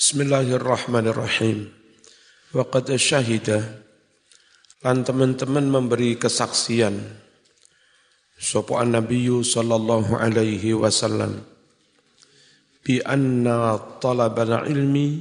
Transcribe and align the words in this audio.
Bismillahirrahmanirrahim. 0.00 1.68
Waqad 2.56 2.88
syahida. 2.96 3.84
Lan 4.80 5.04
teman-teman 5.04 5.68
memberi 5.68 6.16
kesaksian. 6.16 7.04
Sapa 8.40 8.80
Nabi 8.88 9.28
sallallahu 9.28 10.16
alaihi 10.16 10.72
wasallam. 10.72 11.44
Bi 12.80 13.04
anna 13.04 13.76
talabal 14.00 14.64
ilmi 14.72 15.20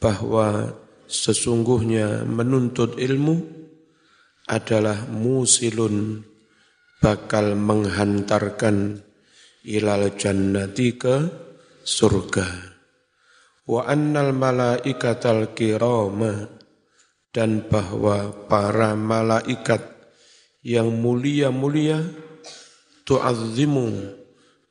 bahwa 0.00 0.72
sesungguhnya 1.04 2.24
menuntut 2.24 2.96
ilmu 2.96 3.44
adalah 4.48 5.04
musilun 5.04 6.24
bakal 6.96 7.60
menghantarkan 7.60 9.04
ilal 9.68 10.08
jannati 10.16 10.96
ke 10.96 11.28
surga 11.84 12.71
wa 13.68 13.86
annal 13.86 14.34
malaikatal 14.34 15.54
kirama 15.54 16.50
dan 17.32 17.64
bahwa 17.66 18.34
para 18.50 18.92
malaikat 18.98 19.80
yang 20.62 20.90
mulia-mulia 20.94 22.02
tu'azzimu 23.02 24.18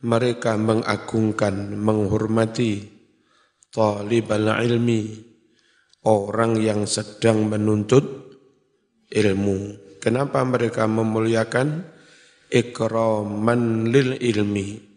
mereka 0.01 0.57
mengagungkan 0.57 1.77
menghormati 1.77 2.85
talibal 3.69 4.49
ilmi 4.61 5.31
orang 6.05 6.57
yang 6.57 6.89
sedang 6.89 7.45
menuntut 7.45 8.03
ilmu. 9.11 9.77
Kenapa 10.01 10.41
mereka 10.41 10.89
memuliakan 10.89 11.85
ikraman 12.49 13.93
lil 13.93 14.17
ilmi? 14.17 14.89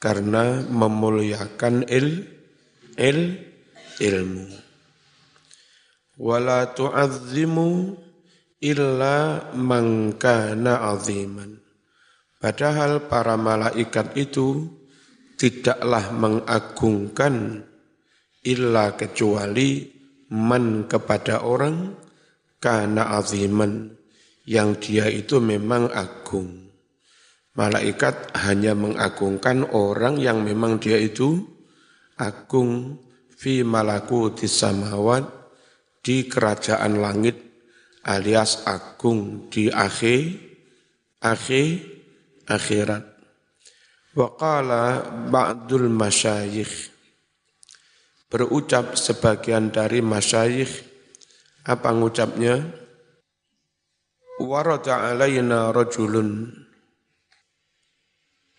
Karena 0.00 0.64
memuliakan 0.64 1.86
il, 1.86 2.24
il 3.00 3.40
ilmu. 3.96 4.46
Wala 6.20 6.68
tu'azzimu 6.76 7.96
illa 8.60 9.48
man 9.56 10.12
kana 10.20 10.92
aziman. 10.92 11.56
Padahal 12.36 13.08
para 13.08 13.40
malaikat 13.40 14.16
itu 14.20 14.68
tidaklah 15.40 16.12
mengagungkan 16.12 17.64
illa 18.44 18.96
kecuali 18.96 19.88
man 20.32 20.84
kepada 20.88 21.44
orang 21.44 21.96
karena 22.60 23.16
aziman 23.16 23.96
yang 24.44 24.76
dia 24.76 25.08
itu 25.08 25.40
memang 25.40 25.88
agung. 25.92 26.68
Malaikat 27.56 28.32
hanya 28.40 28.72
mengagungkan 28.72 29.68
orang 29.68 30.16
yang 30.16 30.40
memang 30.44 30.80
dia 30.80 30.96
itu 30.96 31.59
agung 32.20 33.00
fi 33.32 33.64
malaku 33.64 34.36
samawat 34.36 35.24
di 36.04 36.28
kerajaan 36.28 37.00
langit 37.00 37.40
alias 38.04 38.68
agung 38.68 39.48
di 39.48 39.72
akhir 39.72 40.36
akhir 41.24 41.68
akhirat. 42.50 43.04
Waqala 44.10 45.06
ba'dul 45.30 45.86
masyayikh. 45.86 46.90
Berucap 48.26 48.98
sebagian 48.98 49.70
dari 49.70 50.02
masyayikh. 50.02 50.90
Apa 51.62 51.94
ngucapnya? 51.94 52.58
Warada 54.42 55.14
alaina 55.14 55.70
rajulun. 55.70 56.50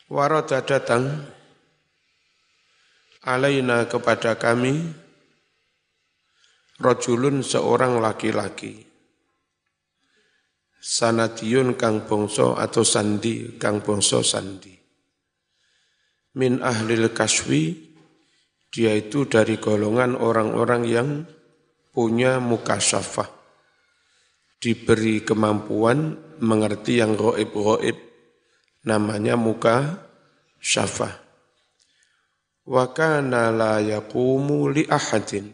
Warada 0.07 0.63
datang 0.63 1.25
alaina 3.25 3.85
kepada 3.85 4.37
kami 4.37 4.93
rajulun 6.81 7.45
seorang 7.45 8.01
laki-laki 8.01 8.85
sanadiyun 10.81 11.77
kang 11.77 12.09
bongso 12.09 12.57
atau 12.57 12.81
sandi 12.81 13.61
kang 13.61 13.85
bongso 13.85 14.25
sandi 14.25 14.73
min 16.33 16.65
ahlil 16.65 17.13
kaswi 17.13 17.91
dia 18.71 18.95
itu 18.95 19.27
dari 19.27 19.59
golongan 19.59 20.15
orang-orang 20.15 20.83
yang 20.87 21.09
punya 21.91 22.39
muka 22.39 22.79
syafah. 22.79 23.27
Diberi 24.61 25.27
kemampuan 25.27 26.15
mengerti 26.39 27.03
yang 27.03 27.19
goib-goib. 27.19 27.99
Namanya 28.87 29.35
muka 29.35 30.07
syafah. 30.63 31.20
Wa 32.71 32.95
kana 32.95 33.51
li 33.51 34.83
ahadin. 34.87 35.45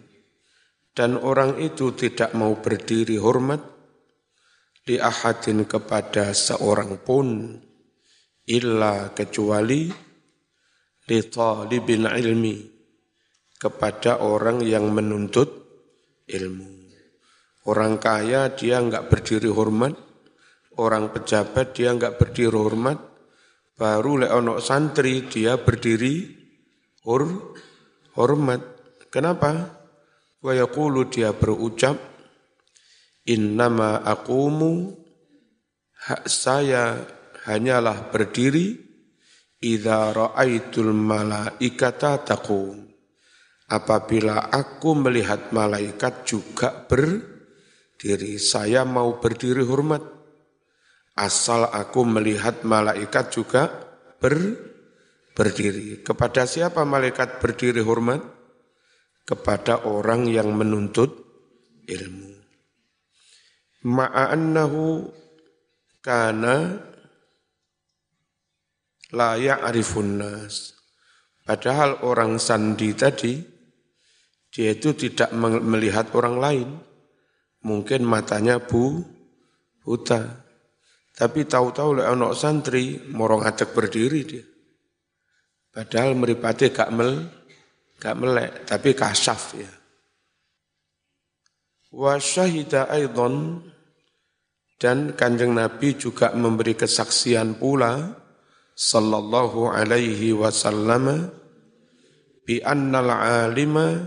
Dan 0.93 1.17
orang 1.17 1.57
itu 1.57 1.97
tidak 1.97 2.37
mau 2.37 2.53
berdiri 2.61 3.17
hormat 3.17 3.61
li 4.85 5.01
ahadin 5.01 5.65
kepada 5.65 6.29
seorang 6.33 7.01
pun 7.01 7.57
illa 8.45 9.09
kecuali 9.17 9.89
li 11.09 11.19
talibin 11.25 12.05
ilmi 12.05 12.57
kepada 13.57 14.21
orang 14.21 14.61
yang 14.61 14.85
menuntut 14.93 15.49
ilmu. 16.29 16.69
Orang 17.65 17.97
kaya 17.97 18.53
dia 18.53 18.77
enggak 18.77 19.09
berdiri 19.09 19.49
hormat, 19.49 19.97
orang 20.77 21.09
pejabat 21.09 21.73
dia 21.73 21.91
enggak 21.91 22.15
berdiri 22.21 22.53
hormat, 22.53 23.01
baru 23.73 24.23
lek 24.23 24.31
ono 24.31 24.61
santri 24.61 25.25
dia 25.27 25.59
berdiri 25.59 26.36
hor, 27.07 27.55
hormat. 28.19 28.59
Kenapa? 29.07 29.71
Wa 30.43 30.51
yaqulu 30.51 31.07
dia 31.07 31.31
berucap 31.31 31.95
innama 33.23 34.03
hak 34.03 34.27
saya 36.27 36.99
hanyalah 37.47 38.11
berdiri 38.11 38.75
idza 39.63 40.13
raaitul 40.13 40.93
malaikata 40.93 42.21
taqum 42.21 42.87
Apabila 43.67 44.47
aku 44.47 44.95
melihat 44.95 45.51
malaikat 45.51 46.23
juga 46.23 46.71
berdiri, 46.87 48.39
saya 48.39 48.87
mau 48.87 49.19
berdiri 49.19 49.59
hormat. 49.59 49.99
Asal 51.19 51.67
aku 51.67 52.07
melihat 52.07 52.63
malaikat 52.63 53.27
juga 53.27 53.67
ber, 54.23 54.39
berdiri. 55.37 56.01
Kepada 56.01 56.49
siapa 56.49 56.81
malaikat 56.81 57.37
berdiri 57.37 57.85
hormat? 57.85 58.25
Kepada 59.21 59.85
orang 59.85 60.25
yang 60.25 60.49
menuntut 60.49 61.13
ilmu. 61.85 62.33
Ma'annahu 63.85 65.05
kana 66.01 66.81
layak 69.13 69.61
arifun 69.61 70.17
nas. 70.17 70.73
Padahal 71.45 72.01
orang 72.03 72.41
sandi 72.41 72.91
tadi, 72.97 73.39
dia 74.51 74.73
itu 74.73 74.95
tidak 74.97 75.31
melihat 75.61 76.11
orang 76.17 76.35
lain. 76.41 76.69
Mungkin 77.61 78.03
matanya 78.03 78.63
bu, 78.63 79.05
buta. 79.83 80.43
Tapi 81.15 81.45
tahu-tahu 81.47 81.99
oleh 81.99 82.05
anak 82.07 82.35
santri, 82.35 82.99
morong 83.11 83.43
ajak 83.43 83.75
berdiri 83.75 84.21
dia. 84.23 84.43
Padahal 85.77 86.17
meripati 86.17 86.73
gak 86.73 86.89
mel, 86.89 87.29
gak 88.01 88.17
melek, 88.17 88.65
tapi 88.65 88.97
kasaf 88.97 89.53
ya. 89.53 89.69
Wa 91.93 92.17
syahida 92.17 92.89
aidon, 92.89 93.61
dan 94.81 95.13
kanjeng 95.13 95.53
Nabi 95.53 95.93
juga 95.93 96.33
memberi 96.33 96.73
kesaksian 96.73 97.61
pula, 97.61 98.09
sallallahu 98.73 99.69
alaihi 99.69 100.33
wasallam, 100.33 101.29
bi 102.41 102.57
annal 102.65 103.13
alima 103.13 104.01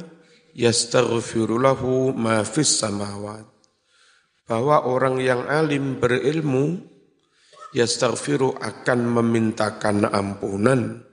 yastaghfiru 0.59 1.55
lahu 1.55 2.11
ma 2.11 2.43
fis 2.43 2.83
samawat. 2.83 3.47
Bahwa 4.43 4.91
orang 4.91 5.23
yang 5.23 5.47
alim 5.47 6.03
berilmu 6.03 6.83
yastaghfiru 7.79 8.59
akan 8.59 9.23
memintakan 9.23 10.11
ampunan 10.11 11.07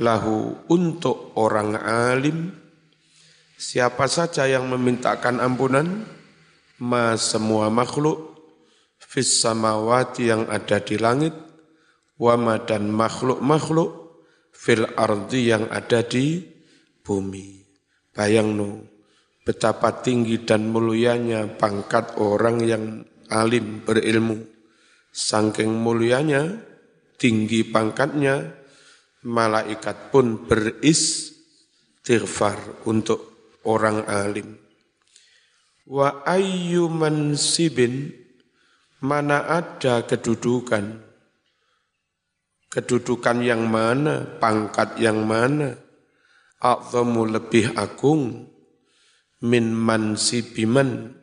lahu 0.00 0.56
untuk 0.72 1.36
orang 1.36 1.76
alim 1.76 2.56
siapa 3.60 4.08
saja 4.08 4.48
yang 4.48 4.66
memintakan 4.72 5.38
ampunan 5.44 6.08
ma 6.80 7.12
semua 7.20 7.68
makhluk 7.68 8.40
fis 8.96 9.44
samawati 9.44 10.32
yang 10.32 10.48
ada 10.48 10.80
di 10.80 10.96
langit 10.96 11.36
wama 12.20 12.60
dan 12.64 12.88
makhluk-makhluk 12.92 14.00
fil 14.52 14.84
ardi 14.92 15.48
yang 15.48 15.72
ada 15.72 16.04
di 16.04 16.44
bumi. 17.00 17.64
Bayang 18.12 18.52
no, 18.52 18.84
betapa 19.40 20.04
tinggi 20.04 20.44
dan 20.44 20.68
mulianya 20.68 21.48
pangkat 21.48 22.20
orang 22.20 22.60
yang 22.60 22.84
alim 23.32 23.80
berilmu. 23.80 24.44
Sangking 25.10 25.72
mulianya, 25.80 26.60
tinggi 27.16 27.64
pangkatnya, 27.66 28.59
malaikat 29.24 30.12
pun 30.12 30.48
beristighfar 30.48 32.84
untuk 32.88 33.20
orang 33.68 34.04
alim. 34.08 34.56
Wa 35.90 36.22
ayyu 36.24 36.88
mansibin 36.88 38.14
mana 39.00 39.48
ada 39.48 40.06
kedudukan? 40.06 41.08
Kedudukan 42.70 43.42
yang 43.42 43.66
mana, 43.66 44.22
pangkat 44.38 44.94
yang 45.02 45.26
mana, 45.26 45.74
a'zamu 46.62 47.26
lebih 47.26 47.74
agung 47.74 48.46
min 49.42 49.74
mansibiman 49.74 51.18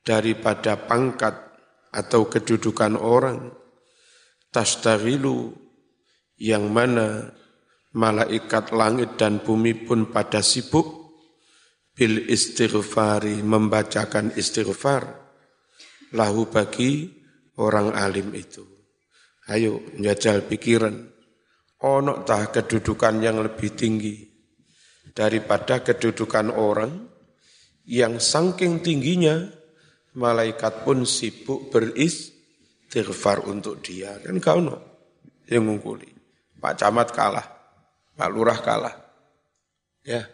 daripada 0.00 0.80
pangkat 0.80 1.36
atau 1.92 2.24
kedudukan 2.30 2.96
orang. 2.96 3.52
Tastaghilu 4.48 5.67
yang 6.38 6.70
mana 6.70 7.34
malaikat 7.94 8.70
langit 8.70 9.18
dan 9.18 9.42
bumi 9.42 9.74
pun 9.74 10.10
pada 10.10 10.38
sibuk 10.38 11.10
bil 11.98 12.30
istighfari 12.30 13.42
membacakan 13.42 14.30
istighfar 14.38 15.02
lahu 16.14 16.46
bagi 16.46 17.10
orang 17.58 17.90
alim 17.98 18.30
itu. 18.38 18.62
Ayo 19.50 19.82
njajal 19.98 20.46
pikiran. 20.46 20.94
Ono 21.78 22.26
tah 22.26 22.50
kedudukan 22.50 23.22
yang 23.22 23.38
lebih 23.38 23.70
tinggi 23.78 24.26
daripada 25.14 25.78
kedudukan 25.78 26.50
orang 26.50 27.06
yang 27.86 28.18
saking 28.18 28.82
tingginya 28.82 29.46
malaikat 30.18 30.82
pun 30.82 31.06
sibuk 31.06 31.70
beristighfar 31.70 33.46
untuk 33.46 33.78
dia. 33.78 34.18
Kan 34.18 34.42
kau 34.42 34.58
no 34.58 34.76
yang 35.46 35.70
ngungkuli. 35.70 36.17
Pak 36.58 36.74
Camat 36.74 37.08
kalah, 37.14 37.46
Pak 38.18 38.28
Lurah 38.34 38.58
kalah. 38.58 38.94
Ya. 40.02 40.26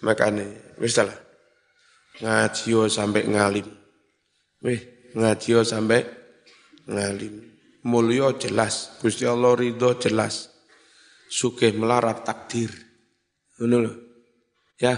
Makanya, 0.00 0.46
misalnya, 0.78 1.18
ngajio 2.22 2.86
sampai 2.86 3.26
ngalim. 3.26 3.68
Wih, 4.62 4.80
ngajio 5.18 5.66
sampai 5.66 6.06
ngalim. 6.86 7.50
Mulyo 7.84 8.36
jelas, 8.36 9.00
Gusti 9.00 9.24
Allah 9.24 9.56
ridho 9.56 9.96
jelas. 9.96 10.52
Sugih 11.30 11.72
melarat 11.72 12.26
takdir. 12.26 12.70
Ngono 13.56 13.88
Ya. 14.80 14.96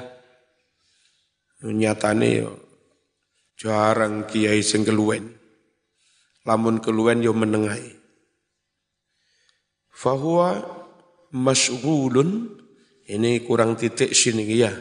Nyatane 1.62 2.28
yo 2.42 2.50
jarang 3.54 4.26
kiai 4.26 4.62
sing 4.66 4.82
keluwen. 4.82 5.30
Lamun 6.42 6.82
keluwen 6.82 7.22
yo 7.22 7.30
menengai. 7.34 8.01
Fahuwa 9.92 10.64
mas'ghulun 11.30 12.58
ini 13.06 13.44
kurang 13.44 13.76
titik 13.76 14.16
sini 14.16 14.48
ya. 14.48 14.72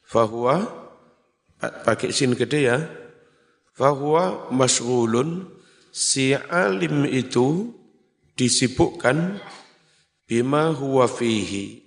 Fahuwa 0.00 0.64
pakai 1.60 2.10
sin 2.10 2.32
gede 2.32 2.60
ya. 2.64 2.78
Fahuwa 3.76 4.48
mas'ghulun 4.48 5.48
si 5.92 6.32
alim 6.34 7.04
itu 7.04 7.70
disibukkan 8.34 9.38
bima 10.26 10.74
huwa 10.74 11.06
fihi 11.06 11.84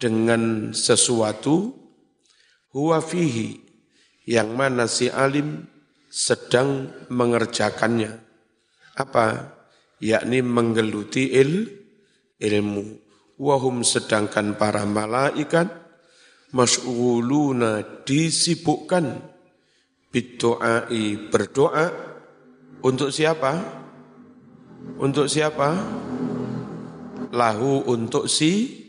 dengan 0.00 0.72
sesuatu 0.72 1.76
huwa 2.72 3.02
fihi 3.04 3.60
yang 4.24 4.54
mana 4.54 4.88
si 4.88 5.10
alim 5.10 5.68
sedang 6.10 6.90
mengerjakannya. 7.12 8.22
Apa? 8.96 9.59
Yakni 10.00 10.40
menggeluti 10.40 11.36
il, 11.36 11.68
ilmu. 12.40 12.84
Wahum 13.40 13.84
sedangkan 13.84 14.56
para 14.56 14.84
malaikat 14.84 15.68
mas'uluna 16.52 18.04
disibukkan 18.04 19.16
bidoai 20.12 21.30
berdoa 21.30 21.86
untuk 22.80 23.12
siapa? 23.12 23.52
Untuk 24.96 25.28
siapa? 25.28 25.76
Lahu 27.30 27.84
untuk 27.86 28.24
si 28.24 28.80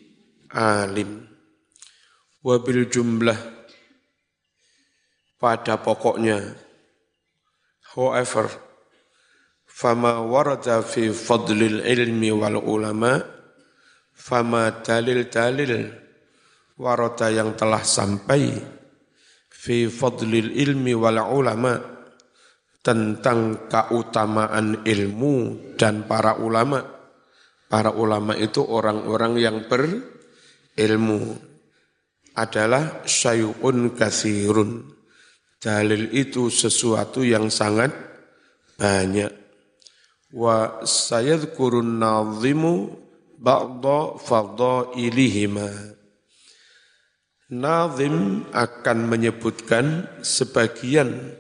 alim. 0.52 1.28
Wabil 2.42 2.88
jumlah 2.90 3.38
pada 5.38 5.78
pokoknya. 5.78 6.40
However, 7.92 8.71
fama 9.82 10.22
warada 10.22 10.86
fi 10.86 11.10
fadlil 11.10 11.82
ilmi 11.82 12.30
wal 12.30 12.62
ulama, 12.62 13.18
fama 14.14 14.70
dalil-dalil 14.86 15.90
warada 16.78 17.34
yang 17.34 17.58
telah 17.58 17.82
sampai 17.82 18.62
fi 19.50 19.90
fadlil 19.90 20.54
ilmi 20.54 20.94
wal 20.94 21.18
ulama' 21.18 21.82
tentang 22.86 23.66
keutamaan 23.66 24.86
ilmu 24.86 25.36
dan 25.74 26.06
para 26.06 26.38
ulama. 26.38 27.02
Para 27.66 27.90
ulama 27.90 28.38
itu 28.38 28.62
orang-orang 28.62 29.34
yang 29.40 29.58
berilmu 29.66 31.22
adalah 32.38 33.02
syai'un 33.08 33.96
kasirun. 33.98 34.92
Dalil 35.56 36.12
itu 36.14 36.52
sesuatu 36.52 37.26
yang 37.26 37.48
sangat 37.48 37.96
banyak. 38.76 39.41
Wa 40.32 40.84
sayadkurun 40.88 42.00
nazimu 42.00 42.88
ba'da 43.36 44.16
fadailihima. 44.16 45.68
Nazim 47.52 48.48
akan 48.56 48.98
menyebutkan 49.12 50.08
sebagian 50.24 51.36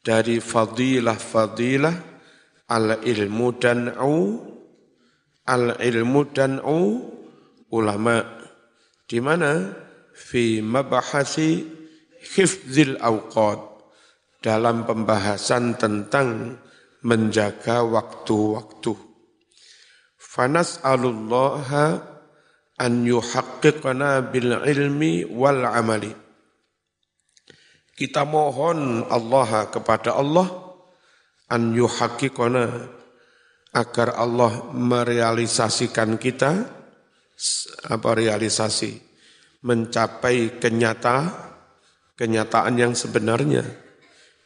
dari 0.00 0.40
fadilah-fadilah 0.40 1.96
al 2.72 3.04
ilmu 3.04 3.48
dan 3.60 3.92
u 4.00 4.40
al 5.44 5.76
ilmu 5.76 6.20
dan 6.32 6.56
u 6.64 7.04
ulama 7.68 8.24
di 9.04 9.20
mana 9.20 9.76
fi 10.16 10.64
mabahasi 10.64 11.68
hifzil 12.32 12.96
awqat 12.98 13.60
dalam 14.40 14.88
pembahasan 14.88 15.76
tentang 15.76 16.58
menjaga 17.06 17.86
waktu-waktu. 17.86 18.98
Fanas 20.18 20.82
alullaha 20.82 22.02
an 22.82 23.06
yuhaqqiqana 23.06 24.26
bil 24.34 24.52
ilmi 24.66 25.22
wal 25.30 25.62
amali 25.64 26.26
kita 27.96 28.28
mohon 28.28 29.08
Allah 29.08 29.72
kepada 29.72 30.12
Allah 30.20 30.76
an 31.48 31.72
yuhaqqiqana 31.72 32.64
agar 33.72 34.08
Allah 34.20 34.68
merealisasikan 34.76 36.20
kita 36.20 36.52
apa 37.88 38.08
realisasi 38.12 39.00
mencapai 39.64 40.60
kenyata 40.60 41.32
kenyataan 42.20 42.76
yang 42.76 42.92
sebenarnya 42.92 43.64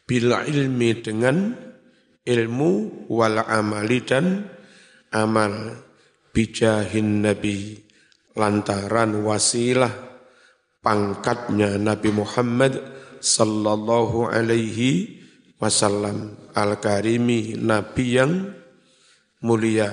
bila 0.07 0.47
ilmi 0.47 0.91
dengan 1.03 1.55
ilmu 2.25 3.05
wal 3.09 3.41
amali 3.41 4.01
dan 4.05 4.47
amal. 5.13 5.83
Bijahin 6.31 7.27
nabi 7.27 7.75
lantaran 8.39 9.19
wasilah 9.27 9.91
pangkatnya 10.79 11.75
Nabi 11.75 12.09
Muhammad 12.15 12.79
sallallahu 13.19 14.31
alaihi 14.31 15.19
wasallam. 15.59 16.39
Al-karimi 16.55 17.59
nabi 17.59 18.15
yang 18.15 18.47
mulia. 19.43 19.91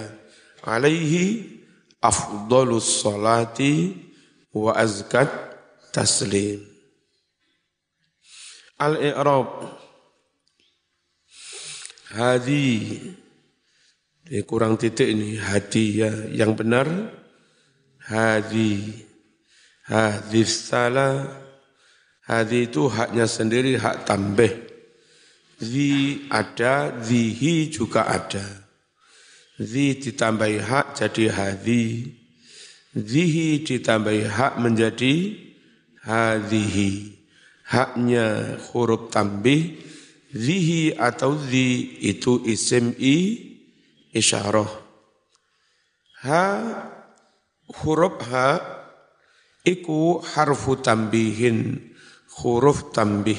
Alaihi 0.63 1.59
afdalus 2.03 3.03
salati 3.03 3.95
wa 4.55 4.75
azkat 4.75 5.31
taslim. 5.91 6.63
Al-i'rab 8.79 9.78
hadi 12.13 12.97
ini 14.29 14.41
kurang 14.45 14.77
titik 14.77 15.09
ini 15.09 15.41
hadiah 15.41 16.29
yang 16.33 16.53
benar 16.53 16.89
hadi 18.05 19.05
hadis 19.89 20.69
salah 20.69 21.49
Hadi 22.29 22.69
itu 22.69 22.93
haknya 22.93 23.25
sendiri, 23.25 23.81
hak 23.81 24.05
tambah. 24.05 24.53
Zi 25.65 26.29
ada, 26.29 26.93
zihi 27.01 27.73
juga 27.73 28.05
ada. 28.05 28.45
Zi 29.57 29.97
ditambahi 29.97 30.61
hak 30.61 30.87
jadi 31.01 31.25
hadi. 31.33 32.05
Zihi 32.93 33.65
ditambahi 33.65 34.29
hak 34.29 34.61
menjadi 34.61 35.41
hadihi. 36.05 37.17
Haknya 37.65 38.61
huruf 38.71 39.09
tambih, 39.09 39.81
zihi 40.33 40.93
atau 40.97 41.37
zi 41.37 41.99
itu 42.05 42.41
isim 42.45 42.93
i 43.01 43.17
isyarah. 44.13 44.69
Ha 46.25 46.47
huruf 47.81 48.17
ha 48.29 48.59
iku 49.65 50.21
harfu 50.21 50.81
tambihin 50.81 51.93
huruf 52.41 52.93
tambih. 52.93 53.39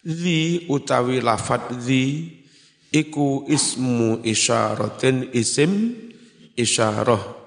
Zi 0.00 0.64
utawi 0.72 1.20
lafat 1.20 1.76
zi 1.76 2.40
iku 2.88 3.44
ismu 3.46 4.24
isyaratin 4.24 5.28
isim 5.36 5.92
isyarah. 6.56 7.38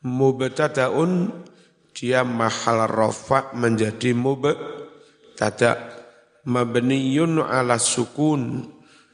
Mubtadaun 0.00 1.44
dia 1.92 2.24
mahal 2.24 2.88
rafa 2.88 3.52
menjadi 3.52 4.16
mubtada 4.16 5.89
mabniyun 6.46 7.40
ala 7.42 7.76
sukun. 7.76 8.68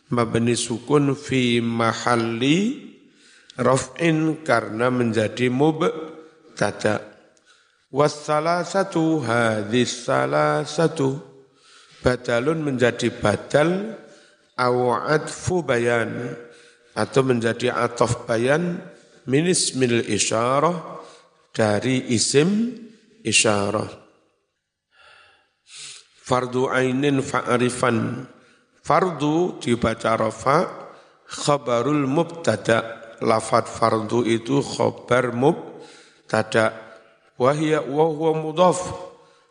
Mabni 0.06 0.54
sukun 0.54 1.18
fi 1.18 1.59
mahalli 1.59 2.78
raf'in 3.59 4.47
karena 4.47 4.87
menjadi 4.87 5.50
mubtada. 5.50 7.02
Wassalasatu 7.90 9.26
hadis 9.26 10.06
salasatu. 10.06 11.18
Badalun 12.06 12.62
menjadi 12.62 13.11
badal 13.11 13.99
aw'adfu 14.54 15.66
bayan. 15.66 16.38
Atau 16.95 17.26
menjadi 17.26 17.75
atof 17.75 18.25
bayan 18.30 18.78
minis 19.26 19.75
mil 19.75 20.06
isyarah 20.06 21.02
dari 21.50 22.14
isim 22.14 22.78
isyarah. 23.26 24.05
Fardu 26.26 26.66
ainin 26.66 27.23
fa'arifan. 27.23 28.26
Fardu 28.83 29.62
dibaca 29.62 30.18
rafa, 30.18 30.66
khabarul 31.23 32.11
mubtada. 32.11 32.99
Lafat 33.16 33.64
fardu 33.64 34.28
itu 34.28 34.61
khabar 34.61 35.33
mubtada 35.33 36.87
Wahia 37.37 37.85
wahwa 37.85 38.33
mudhaf. 38.33 38.80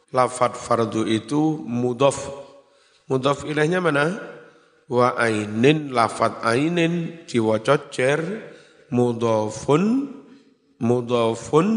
Lafat 0.09 0.57
fardu 0.57 1.05
itu 1.05 1.61
mudhaf. 1.63 2.17
Mudhaf 3.05 3.45
ilahnya 3.45 3.77
mana? 3.77 4.17
Wa 4.89 5.13
ainin 5.17 5.93
lafat 5.93 6.41
ainin 6.45 7.25
diwaca 7.25 7.89
cer 7.93 8.21
mudhafun 8.89 10.13
mudhafun 10.81 11.67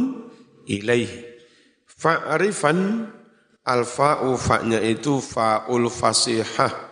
ilaih. 0.65 1.09
Fa'rifan 1.85 3.09
alfa'u 3.69 4.33
fa'nya 4.41 4.81
itu 4.81 5.21
fa'ul 5.21 5.93
fasihah. 5.93 6.89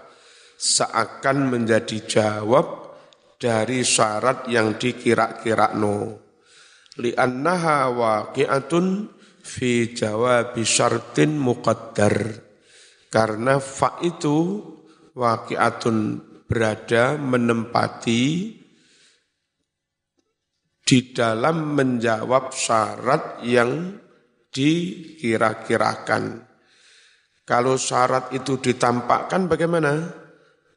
Seakan 0.56 1.52
menjadi 1.52 2.04
jawab 2.04 2.96
dari 3.36 3.84
syarat 3.84 4.48
yang 4.48 4.80
dikira-kira 4.80 5.76
no 5.76 6.26
li'annaha 6.96 7.92
waqi'atun 7.92 9.12
fi 9.44 9.92
jawab 9.92 10.56
syartin 10.56 11.36
muqaddar. 11.36 12.44
Karena 13.12 13.60
fa 13.62 14.00
itu 14.02 14.60
waqi'atun 15.16 15.96
berada 16.48 17.16
menempati 17.16 18.24
di 20.86 20.98
dalam 21.10 21.74
menjawab 21.74 22.54
syarat 22.54 23.42
yang 23.42 23.98
dikira-kirakan. 24.54 26.45
Kalau 27.46 27.78
syarat 27.78 28.34
itu 28.34 28.58
ditampakkan 28.58 29.46
bagaimana? 29.46 30.02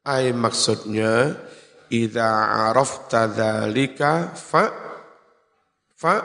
Ay 0.06 0.30
maksudnya, 0.32 1.34
Ida 1.90 2.70
arafta 2.70 3.26
dzalika 3.26 4.38
fa' 4.38 4.70
fa 5.98 6.16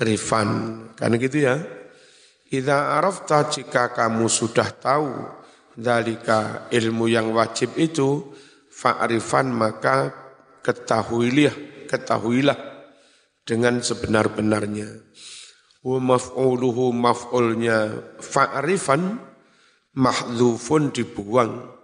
rifan. 0.00 0.48
Kan 0.96 1.20
gitu 1.20 1.44
ya. 1.44 1.60
Idza 2.48 2.96
arafta 2.96 3.44
jika 3.52 3.92
kamu 3.92 4.24
sudah 4.32 4.72
tahu 4.72 5.12
dalika 5.76 6.64
ilmu 6.72 7.04
yang 7.12 7.28
wajib 7.36 7.76
itu 7.76 8.32
fa'rifan 8.72 9.52
maka 9.52 10.16
ketahuilah 10.64 11.52
ketahuilah 11.84 12.56
dengan 13.44 13.84
sebenar-benarnya. 13.84 14.88
Wa 15.84 16.00
maf'uluhu 16.00 16.96
maf'ulnya 16.96 18.08
fa'rifan 18.16 19.27
mahdzufun 19.98 20.94
dibuang. 20.94 21.74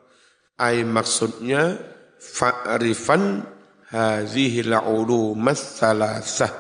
Ai 0.55 0.87
maksudnya 0.87 1.75
fa'rifan 2.23 3.43
hadhihi 3.91 4.71
al-ulumas 4.71 5.83
salasah 5.83 6.51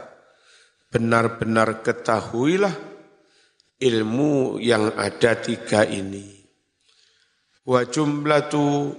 benar-benar 0.91 1.83
ketahuilah 1.83 2.75
ilmu 3.79 4.59
yang 4.59 4.95
ada 4.99 5.39
tiga 5.39 5.87
ini. 5.87 6.43
Wa 7.65 7.87
jumlatu 7.87 8.93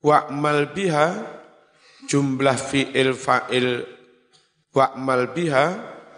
wa'mal 0.00 0.72
biha 0.72 1.06
jumlah 2.08 2.56
fi'il 2.56 3.12
fa'il 3.12 3.84
wa'mal 4.72 5.32
biha 5.36 5.64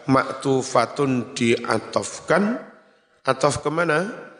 maktufatun 0.06 1.34
diatofkan 1.34 2.58
atof 3.26 3.62
ke 3.62 3.70
mana? 3.70 4.31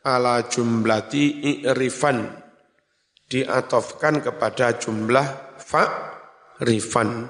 Ala 0.00 0.48
jumlati 0.48 1.44
i'rifan. 1.60 2.24
Diatofkan 3.28 4.24
kepada 4.24 4.80
jumlah 4.80 5.60
fa'rifan. 5.60 7.28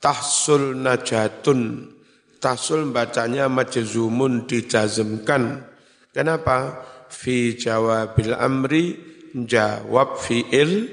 Tahsul 0.00 0.80
najatun. 0.80 1.92
Tahsul 2.40 2.88
bacanya 2.90 3.52
majzumun 3.52 4.48
dijazmkan. 4.48 5.68
Kenapa? 6.16 6.80
Fi 7.12 7.60
jawabil 7.60 8.32
amri 8.40 8.96
jawab 9.36 10.16
fiil 10.16 10.88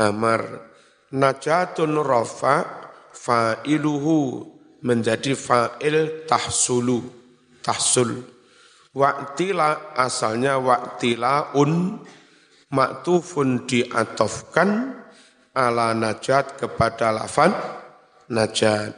amar. 0.00 0.72
Najatun 1.12 2.00
rafa 2.00 2.88
fa'iluhu. 3.12 4.48
Menjadi 4.80 5.36
fa'il 5.36 6.24
tahsulu. 6.24 7.04
Tahsul 7.60 8.39
wa'tila 8.94 9.94
asalnya 9.94 10.58
wa'tilaun 10.58 12.02
maktufun 12.70 13.66
diatofkan 13.66 14.94
ala 15.54 15.94
najat 15.94 16.58
kepada 16.58 17.10
lafad 17.10 17.54
najat. 18.30 18.94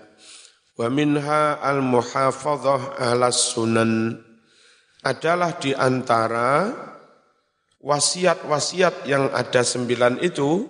Wa 0.73 0.89
minha 0.89 1.61
al-muhafadhah 1.61 2.97
ala 2.97 3.29
sunan 3.29 4.17
adalah 5.05 5.57
di 5.61 5.77
antara 5.77 6.73
wasiat-wasiat 7.83 9.05
yang 9.05 9.29
ada 9.35 9.61
sembilan 9.61 10.23
itu 10.23 10.65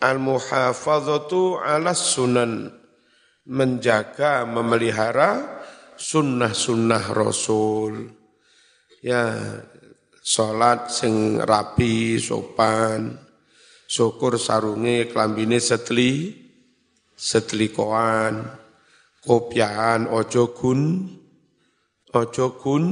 al-muhafadhatu 0.00 1.60
ala 1.60 1.92
sunan 1.92 2.70
menjaga 3.50 4.48
memelihara 4.48 5.60
sunnah-sunnah 5.98 7.04
Rasul. 7.12 8.19
Ya, 9.00 9.32
salat 10.20 10.92
sing 10.92 11.40
rapi, 11.40 12.20
sopan, 12.20 13.16
syukur 13.88 14.36
sarunge 14.36 15.08
klambine 15.08 15.56
setli, 15.56 16.36
setlikoan, 17.16 18.44
kopian, 19.24 20.04
ojo 20.04 20.52
gun, 20.52 21.08
ojo 22.12 22.46
gun, 22.60 22.84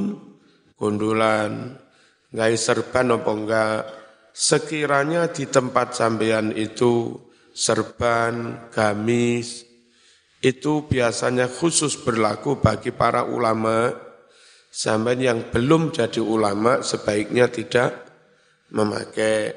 gondolan, 0.81 1.77
ngai 2.33 2.57
serban 2.57 3.13
apa 3.13 3.33
enggak, 3.37 3.81
sekiranya 4.33 5.29
di 5.29 5.45
tempat 5.45 5.93
sampean 5.93 6.57
itu 6.57 7.21
serban, 7.53 8.65
gamis, 8.73 9.69
itu 10.41 10.89
biasanya 10.89 11.53
khusus 11.53 12.01
berlaku 12.01 12.57
bagi 12.57 12.97
para 12.97 13.29
ulama, 13.29 14.08
sampean 14.69 15.19
yang 15.19 15.39
belum 15.49 15.91
jadi 15.91 16.21
ulama 16.21 16.85
sebaiknya 16.85 17.49
tidak 17.49 18.09
memakai 18.73 19.53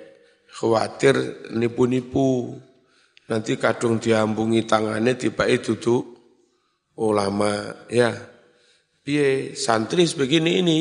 khawatir 0.52 1.48
nipu-nipu. 1.56 2.60
Nanti 3.32 3.56
kadung 3.56 3.96
diambungi 4.04 4.68
tangannya 4.68 5.16
tiba 5.16 5.48
itu 5.48 5.80
tuh 5.80 6.04
ulama. 7.00 7.72
Ya 7.88 8.12
piye? 9.04 9.56
Santri 9.56 10.04
begini 10.12 10.60
ini. 10.60 10.80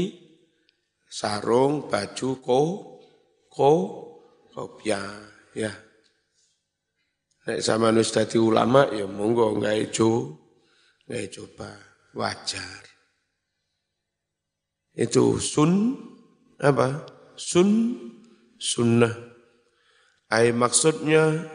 Sarung 1.10 1.90
baju 1.90 2.28
ko 2.38 2.60
ko 3.50 3.72
kopia 4.54 5.02
ya. 5.58 5.70
Nek 7.50 7.58
sama 7.58 7.90
nus 7.90 8.14
ulama 8.38 8.86
ya 8.94 9.10
monggo 9.10 9.58
nggak 9.58 9.76
ijo 9.90 10.38
nggak 11.06 11.26
coba. 11.34 11.70
Wajar 12.10 12.89
itu 15.00 15.40
sun 15.40 15.96
apa? 16.60 17.08
Sun 17.40 17.96
sunnah. 18.60 19.16
Ay 20.28 20.52
maksudnya 20.52 21.48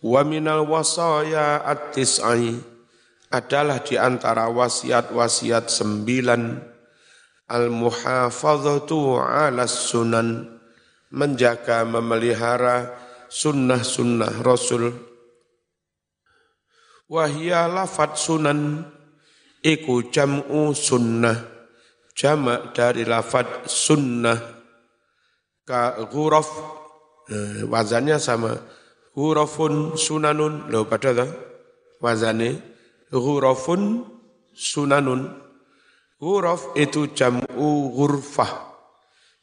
Wa 0.00 0.24
minal 0.24 0.64
wasaya 0.64 1.60
at-tis'i 1.60 2.56
adalah 3.28 3.84
di 3.84 4.00
antara 4.00 4.48
wasiat-wasiat 4.48 5.68
sembilan. 5.68 6.56
Al-muhafadzatu 7.50 9.20
ala 9.20 9.68
sunan. 9.68 10.56
Menjaga 11.10 11.84
memelihara 11.84 12.96
sunnah-sunnah 13.28 14.40
Rasul. 14.40 14.88
Wahia 17.10 17.68
lafat 17.68 18.16
sunan. 18.16 18.88
Iku 19.60 20.08
jam'u 20.08 20.72
sunnah 20.72 21.59
jamak 22.20 22.76
dari 22.76 23.08
lafat 23.08 23.64
sunnah 23.64 24.36
ka 25.64 26.04
ghuraf 26.04 26.48
eh, 27.32 27.64
wazannya 27.64 28.20
sama 28.20 28.60
ghurafun 29.16 29.96
sunanun 29.96 30.68
lo 30.68 30.84
pada 30.84 31.16
tak 31.16 31.32
wazane 32.04 32.60
ghurafun 33.08 34.04
sunanun 34.52 35.48
Huruf 36.20 36.76
itu 36.76 37.16
jam'u 37.16 37.96
ghurfah. 37.96 38.76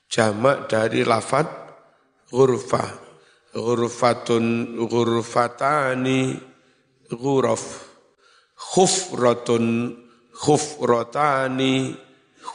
Jamak 0.05 0.69
dari 0.69 1.01
lafad 1.01 1.49
ghurfah. 2.29 2.85
Ghurfatun 3.57 4.77
ghurfatani 4.85 6.37
ghuraf. 7.09 7.89
Khufratun 8.53 9.97
khufratani 10.37 11.97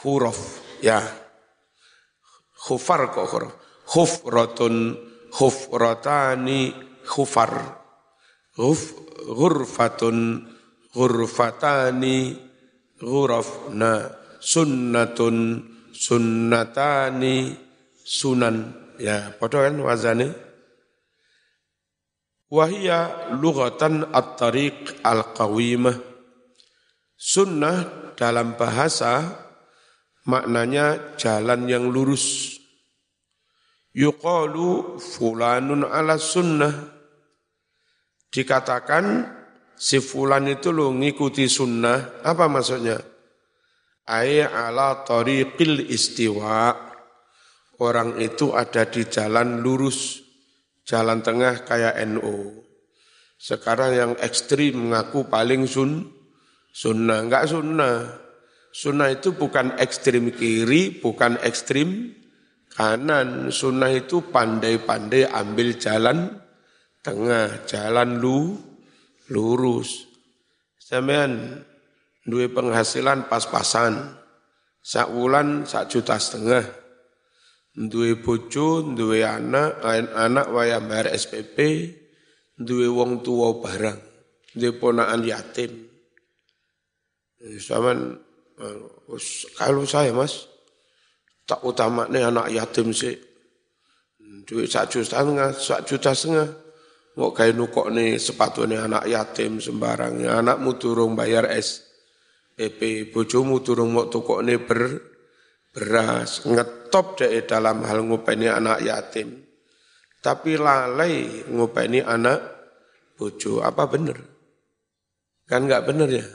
huruf. 0.01 0.63
Ya. 0.81 1.03
Khufar 2.57 3.13
kok 3.13 3.27
huruf. 3.29 3.53
Khufratun 3.85 4.97
khufratani 5.29 6.73
khufar. 7.05 7.83
Ghurfatun 9.23 10.45
ghurfatani 10.93 12.37
ghuraf 13.01 13.73
na 13.73 14.13
sunnatun 14.37 15.65
sunnatani 15.89 17.57
sunan 18.05 18.75
ya 19.01 19.33
padha 19.41 19.65
kan 19.65 19.79
wazane 19.81 20.29
wahia 22.53 23.31
lughatan 23.41 24.05
at-tariq 24.13 25.01
al-qawimah 25.01 25.97
sunnah 27.17 28.13
dalam 28.13 28.53
bahasa 28.53 29.42
maknanya 30.27 31.17
jalan 31.19 31.67
yang 31.67 31.91
lurus 31.91 32.57
yuqalu 33.93 34.97
fulanun 34.97 35.85
ala 35.85 36.17
sunnah 36.17 36.93
dikatakan 38.33 39.29
si 39.77 40.01
fulan 40.01 40.49
itu 40.49 40.73
lo 40.73 40.89
ngikuti 40.89 41.45
sunnah, 41.45 42.25
apa 42.25 42.49
maksudnya? 42.49 42.97
Ay 44.09 44.41
ala 44.43 45.05
tariqil 45.05 45.87
istiwa. 45.87 46.91
Orang 47.83 48.21
itu 48.21 48.53
ada 48.53 48.87
di 48.87 49.03
jalan 49.09 49.59
lurus, 49.59 50.21
jalan 50.85 51.19
tengah 51.19 51.65
kayak 51.67 51.99
NU. 52.09 52.63
Sekarang 53.35 53.91
yang 53.91 54.11
ekstrim 54.23 54.87
mengaku 54.87 55.27
paling 55.27 55.67
sun, 55.67 56.07
sunnah. 56.71 57.27
Enggak 57.27 57.49
sunnah. 57.49 58.22
Sunnah 58.73 59.13
itu 59.13 59.37
bukan 59.37 59.77
ekstrim 59.77 60.33
kiri, 60.33 60.97
bukan 60.97 61.37
ekstrim 61.45 62.09
kanan. 62.73 63.53
Sunnah 63.53 63.93
itu 63.93 64.25
pandai-pandai 64.33 65.29
ambil 65.29 65.77
jalan 65.77 66.41
tengah, 67.05 67.69
jalan 67.69 68.17
lu, 68.17 68.57
lurus. 69.29 70.09
Sampean 70.81 71.61
duwe 72.25 72.49
penghasilan 72.49 73.29
pas-pasan. 73.29 74.17
Sak 74.81 75.13
wulan 75.13 75.69
sak 75.69 75.93
juta 75.93 76.17
setengah. 76.17 76.65
Duwe 77.77 78.17
bojo, 78.17 78.81
duwe 78.89 79.21
anak, 79.21 79.85
anak 80.17 80.49
waya 80.49 80.81
bayar 80.81 81.13
SPP, 81.13 81.57
duwe 82.57 82.89
wong 82.89 83.21
tua 83.21 83.53
barang, 83.61 83.99
duwe 84.57 84.71
ponakan 84.81 85.21
yatim. 85.21 85.71
Sampean 87.61 88.22
kalau 89.57 89.83
saya 89.83 90.13
Mas 90.13 90.45
tak 91.43 91.59
utama 91.65 92.07
nih 92.07 92.29
anak 92.29 92.53
yatim 92.53 92.93
sih. 92.93 93.17
Duit 94.43 94.67
sak 94.67 94.91
juta 94.91 95.23
setengah, 95.23 95.49
sak 95.55 95.87
juta 95.87 96.11
setengah 96.11 96.63
Mau 97.13 97.29
kayak 97.29 97.53
nukok 97.53 97.93
nih 97.93 98.17
sepatu 98.17 98.65
nih 98.65 98.89
anak 98.89 99.05
yatim 99.05 99.61
sembarangnya, 99.61 100.41
anakmu 100.41 100.81
turung 100.81 101.13
bayar 101.13 101.45
es, 101.45 101.85
EP, 102.57 103.13
bojomu 103.13 103.61
turung 103.61 103.93
mau 103.93 104.09
tukok 104.09 104.41
nih 104.41 104.57
ber, 104.57 104.97
beras, 105.69 106.41
ngetop 106.41 107.21
deh 107.21 107.45
dalam 107.45 107.85
hal 107.85 108.01
ngupeni 108.01 108.49
anak 108.49 108.81
yatim. 108.81 109.45
Tapi 110.25 110.57
lalai 110.57 111.45
ngupeni 111.53 112.01
anak 112.01 112.41
bojo, 113.13 113.61
apa 113.61 113.85
bener? 113.85 114.17
Kan 115.45 115.69
nggak 115.69 115.85
bener 115.85 116.09
ya? 116.09 116.25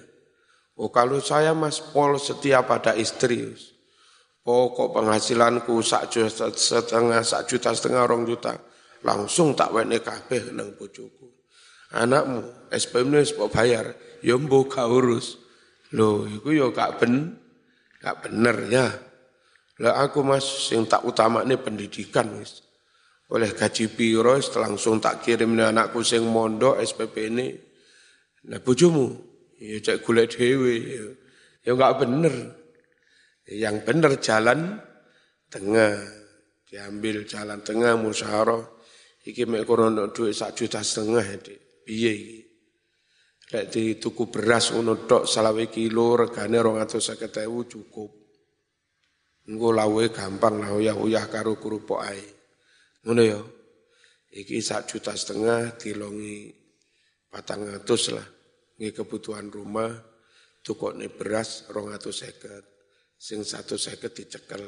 Oh 0.79 0.95
kalau 0.95 1.19
saya 1.19 1.59
mas 1.59 1.83
pol 1.83 2.23
setiap 2.23 2.71
pada 2.71 2.95
istri, 2.95 3.51
pokok 4.47 4.95
penghasilanku 4.95 5.83
sak 5.83 6.07
juta 6.07 6.55
setengah, 6.55 7.27
sak 7.27 7.51
juta 7.51 7.75
setengah 7.75 8.07
orang 8.07 8.23
juta 8.23 8.55
langsung 9.03 9.59
tak 9.59 9.75
wene 9.75 9.99
kabeh 9.99 10.55
nang 10.55 10.79
bojoku. 10.79 11.35
Anakmu 11.99 12.71
SPM 12.71 13.19
wis 13.19 13.35
bayar, 13.35 13.91
ya 14.23 14.39
mbok 14.39 14.79
urus. 14.87 15.41
Lho, 15.89 16.29
iku 16.29 16.53
ya 16.53 16.69
gak 16.69 17.01
ben 17.01 17.35
gak 17.99 18.29
bener 18.29 18.57
ya. 18.69 18.87
Lah 19.83 20.05
aku 20.05 20.21
Mas 20.21 20.45
sing 20.45 20.85
tak 20.85 21.03
utamane 21.07 21.57
pendidikan 21.59 22.39
wis. 22.39 22.63
Oleh 23.33 23.51
gaji 23.57 23.89
piro 23.93 24.37
langsung 24.37 25.01
tak 25.01 25.27
kirim 25.27 25.57
nih 25.59 25.73
anakku 25.75 26.05
sing 26.05 26.23
mondok 26.29 26.81
SPP 26.81 27.15
ini. 27.29 27.49
Nah 28.49 28.61
bojomu 28.61 29.28
ya 29.59 29.77
cek 29.83 30.07
golek 30.07 30.35
dhewe 30.35 30.75
ya. 30.79 31.05
Ya 31.67 31.73
gak 31.75 32.07
bener. 32.07 32.35
Yang 33.49 33.77
bener 33.85 34.13
jalan 34.23 34.61
tengah 35.53 35.99
diambil 36.69 37.25
jalan 37.25 37.65
tengah 37.65 37.97
musyawarah 37.97 38.79
Iki 39.29 39.45
mek 39.45 39.69
krono 39.69 40.09
dhuwit 40.09 40.33
sak 40.33 40.57
juta 40.57 40.81
setengah 40.81 41.21
ya, 41.21 41.37
Dik. 41.37 41.61
Piye 41.85 42.13
iki? 42.17 42.39
Lek 43.53 43.67
tuku 44.01 44.29
beras 44.33 44.73
ngono 44.73 45.05
tok 45.09 45.29
kilo 45.73 46.17
regane 46.17 46.57
250.000 46.61 47.73
cukup. 47.73 48.11
Engko 49.49 49.69
lawe 49.73 50.05
gampang 50.13 50.61
lah 50.61 50.77
uyah-uyah 50.77 51.25
karo 51.33 51.57
kerupuk 51.61 52.01
ae. 52.05 52.25
Ngono 53.05 53.23
ya. 53.25 53.41
Iki 54.29 54.61
sak 54.61 54.93
juta 54.93 55.17
setengah 55.17 55.77
dilongi 55.77 56.53
patang 57.33 57.69
atus 57.69 58.13
lah. 58.13 58.25
Nggih 58.79 58.95
kebutuhan 58.95 59.51
rumah 59.51 59.91
tukokne 60.63 61.11
beras 61.11 61.67
250. 61.67 63.19
Sing 63.19 63.43
150 63.43 64.15
dicekel. 64.15 64.63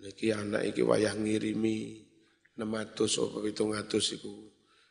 Niki 0.00 0.32
anak 0.32 0.68
iki 0.68 0.84
wayah 0.84 1.16
ngirimi 1.16 2.08
600 2.56 3.00
apa 3.20 3.38
700 3.40 4.16
iku 4.20 4.34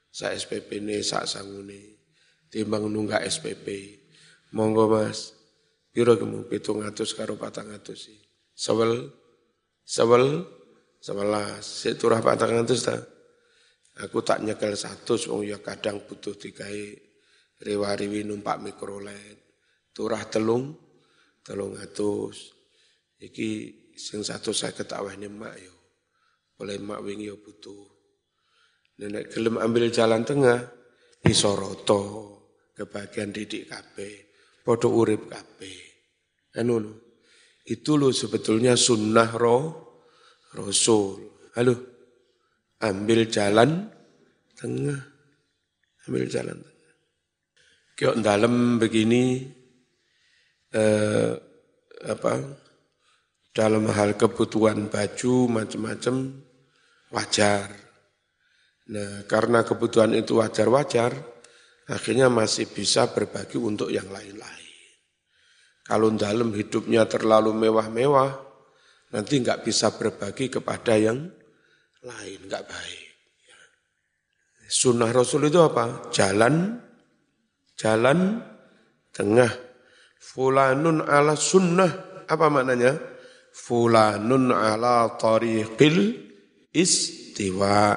sak 0.09 0.33
SPP 0.37 0.81
ne 0.81 1.05
sak 1.05 1.29
sangune 1.29 2.01
timbang 2.49 2.89
nunggak 2.89 3.25
SPP 3.29 3.67
monggo 4.53 4.89
Mas. 4.89 5.33
Piro 5.89 6.13
kemu 6.17 6.45
700 6.45 7.17
karo 7.17 7.33
400 7.37 7.81
sih 7.97 8.19
sewel? 8.53 9.09
Sewel? 9.81 10.45
Sebelas 10.99 11.63
sik 11.63 11.95
turah 11.95 12.19
400 12.19 12.75
ta? 12.83 12.99
Aku 14.03 14.19
tak 14.19 14.43
nyekel 14.43 14.75
satu 14.75 15.15
wong 15.31 15.47
ya 15.47 15.57
kadang 15.63 16.03
butuh 16.03 16.35
digawe 16.35 17.08
rewariwi 17.59 18.23
numpak 18.23 18.63
mikrolet 18.63 19.37
turah 19.91 20.23
telung 20.27 20.75
telung 21.43 21.75
atus 21.79 22.55
iki 23.19 23.75
sing 23.99 24.23
satu 24.23 24.55
saya 24.55 24.71
ketahui 24.71 25.27
mak 25.27 25.55
yo 25.59 25.79
oleh 26.59 26.77
mak 26.79 26.99
wingi 27.01 27.31
yo 27.31 27.39
butuh. 27.39 27.87
Nenek 28.99 29.31
gelem 29.31 29.55
ambil 29.55 29.87
jalan 29.87 30.27
tengah, 30.27 30.59
isoroto 31.23 32.03
kebagian 32.75 33.31
didik 33.31 33.71
kabeh, 33.71 34.27
podo 34.59 34.91
urip 34.91 35.31
kabeh. 35.31 35.79
Anu 36.59 36.83
itu 37.63 37.91
lo 37.95 38.11
sebetulnya 38.11 38.75
sunnah 38.75 39.31
roh 39.39 39.63
rasul. 40.51 41.31
Halo, 41.55 41.75
ambil 42.83 43.31
jalan 43.31 43.87
tengah, 44.59 44.99
ambil 46.07 46.27
jalan 46.27 46.59
tengah. 46.59 46.68
Kyo 47.99 48.15
dalam 48.15 48.79
begini, 48.79 49.43
eh, 50.71 51.35
apa 52.07 52.33
dalam 53.51 53.91
hal 53.91 54.15
kebutuhan 54.15 54.87
baju 54.87 55.51
macam-macam 55.51 56.15
wajar. 57.11 57.67
Nah, 58.95 59.27
karena 59.27 59.67
kebutuhan 59.67 60.15
itu 60.15 60.39
wajar-wajar, 60.39 61.11
akhirnya 61.91 62.31
masih 62.31 62.71
bisa 62.71 63.11
berbagi 63.11 63.59
untuk 63.59 63.91
yang 63.91 64.07
lain-lain. 64.07 64.71
Kalau 65.83 66.07
dalam 66.15 66.55
hidupnya 66.55 67.03
terlalu 67.03 67.51
mewah-mewah, 67.51 68.31
nanti 69.11 69.43
nggak 69.43 69.67
bisa 69.67 69.91
berbagi 69.91 70.47
kepada 70.47 70.95
yang 70.95 71.27
lain, 72.07 72.39
nggak 72.47 72.63
baik. 72.63 73.07
Sunnah 74.71 75.11
Rasul 75.11 75.51
itu 75.51 75.59
apa? 75.59 76.07
Jalan, 76.15 76.87
jalan 77.79 78.43
tengah. 79.15 79.71
Fulanun 80.19 80.99
ala 81.07 81.39
sunnah, 81.39 82.27
apa 82.27 82.51
maknanya? 82.51 82.99
Fulanun 83.55 84.51
ala 84.51 85.15
tariqil 85.15 86.19
istiwa. 86.75 87.95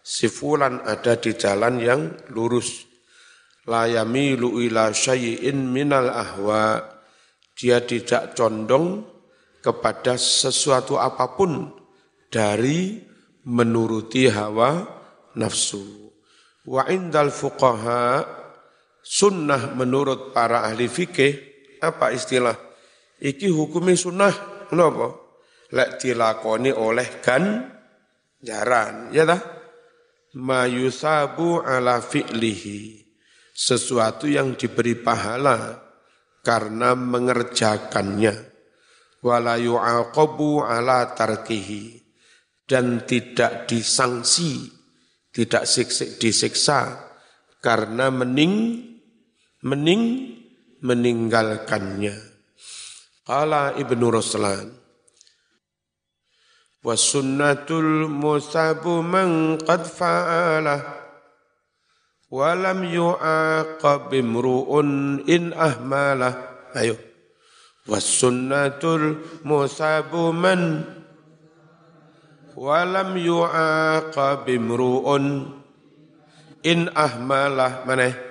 Si 0.00 0.24
fulan 0.32 0.80
ada 0.88 1.20
di 1.20 1.36
jalan 1.36 1.76
yang 1.84 2.00
lurus 2.32 2.88
la 3.68 3.84
yamilu 3.84 4.56
ila 4.64 4.88
syai'in 4.96 5.68
minal 5.68 6.08
ahwa 6.08 6.80
dia 7.52 7.84
tidak 7.84 8.32
condong 8.32 9.04
kepada 9.60 10.16
sesuatu 10.16 10.96
apa 10.96 11.36
pun 11.36 11.68
dari 12.32 12.96
menuruti 13.44 14.32
hawa 14.32 14.88
nafsu 15.36 16.08
wa 16.64 16.88
indal 16.88 17.28
fuqaha 17.28 18.24
sunnah 19.08 19.72
menurut 19.72 20.36
para 20.36 20.68
ahli 20.68 20.84
fikih 20.84 21.32
apa 21.80 22.12
istilah? 22.12 22.52
Iki 23.18 23.48
hukumi 23.48 23.96
sunnah 23.96 24.68
napa? 24.76 25.16
Lek 25.72 26.00
dilakoni 26.00 26.72
oleh 26.72 27.24
kan 27.24 27.64
jaran 28.40 29.12
ya 29.12 29.24
dah 29.24 29.40
mayusabu 30.36 31.64
ala 31.64 32.04
fi'lihi. 32.04 33.08
Sesuatu 33.56 34.30
yang 34.30 34.54
diberi 34.54 34.94
pahala 34.94 35.82
karena 36.46 36.94
mengerjakannya. 36.94 38.34
Wala 39.18 39.58
yu'aqabu 39.58 40.62
ala 40.62 41.10
tarkihi. 41.10 42.06
Dan 42.68 43.02
tidak 43.08 43.64
disangsi 43.64 44.78
tidak 45.38 45.70
disiksa 46.18 46.98
karena 47.62 48.08
mening 48.10 48.82
mening 49.62 50.34
meninggalkannya. 50.84 52.14
Qala 53.26 53.76
ibnu 53.76 54.08
ruslan 54.08 54.72
was 56.80 57.02
sunnatul 57.02 58.08
musabu 58.08 59.02
man 59.04 59.60
qad 59.60 59.84
fa'alah 59.84 60.80
walam 62.32 62.86
yu'aqab 62.86 64.08
imru'un 64.14 65.20
in 65.28 65.52
ahmalah 65.52 66.34
ayo. 66.76 66.96
Wasunnatul 67.88 69.24
musabu 69.48 70.28
man 70.36 70.84
walam 72.52 73.16
yu'aqab 73.16 74.44
imru'un 74.44 75.56
in 76.60 76.92
ahmalah 76.92 77.88
mana 77.88 78.27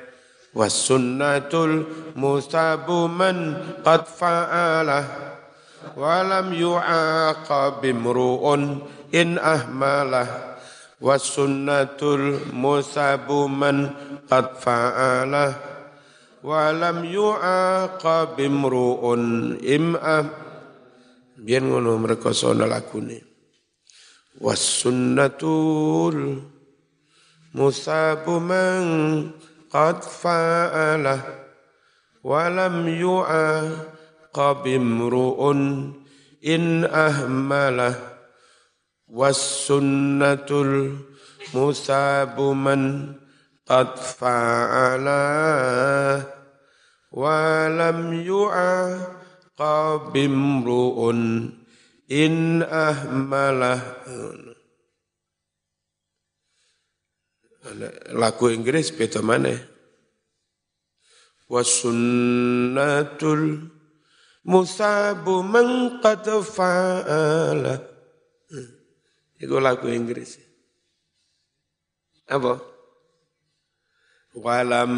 wasunnatul 0.58 1.86
musabu 2.18 3.06
man 3.06 3.62
qad 3.86 4.10
fa'alah 4.10 5.06
walam 5.94 6.50
yu'aqab 6.58 7.86
imru'un 7.86 8.82
in 9.14 9.38
ahmalah. 9.38 10.58
Wasunnatul 10.98 12.50
musabu 12.58 13.46
man 13.46 13.94
qad 14.26 14.58
fa'ala 14.58 15.54
wa 16.42 16.74
lam 16.74 17.06
yu'aqab 17.06 18.34
imru'un 18.42 19.54
im'a 19.62 20.26
biyen 21.38 21.70
ngono 21.70 22.02
mereka 22.02 22.34
sono 22.34 22.66
lagune 22.66 23.22
wasunnatul 24.42 26.18
musabu 27.54 28.42
man 28.42 28.82
قد 29.72 30.04
فعله 30.04 31.22
ولم 32.24 32.88
يعاقب 32.88 34.68
امرؤ 34.68 35.52
إن 36.46 36.86
أهمله 36.86 37.96
والسنة 39.08 40.46
المثاب 40.52 42.42
من 42.42 43.14
قد 43.68 43.96
فعله 43.96 45.08
ولم 47.12 48.14
يعاقب 48.14 50.18
امرؤ 50.18 51.10
إن 52.12 52.64
أهمله 52.64 53.82
lagu 58.16 58.50
Inggris 58.52 58.92
beda 58.96 59.22
mana 59.24 59.58
wasunnatul 61.48 63.72
musabu 64.48 65.44
man 65.44 66.00
fa'ala 66.44 67.76
Itu 69.38 69.62
lagu 69.62 69.86
Inggris. 69.86 70.42
Apa? 72.26 72.58
Walam 74.34 74.98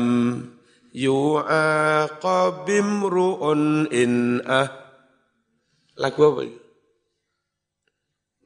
yu'aqabim 0.95 2.87
ru'un 3.03 3.83
in 3.91 4.39
ah. 4.47 4.71
Lagu 5.99 6.23
apa 6.23 6.47
itu? 6.47 6.55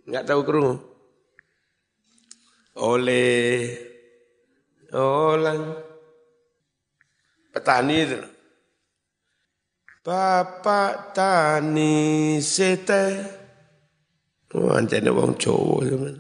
Enggak 0.10 0.26
tahu 0.26 0.42
kerungu. 0.42 0.82
Oleh 2.82 3.93
orang 4.94 5.74
petani 7.50 7.98
itu. 8.06 8.22
Bapak 10.04 11.16
tani 11.16 12.38
sete 12.44 13.42
Oh, 14.54 14.70
anjane 14.70 15.10
wong 15.10 15.34
Jawa 15.42 15.82
teman. 15.82 16.16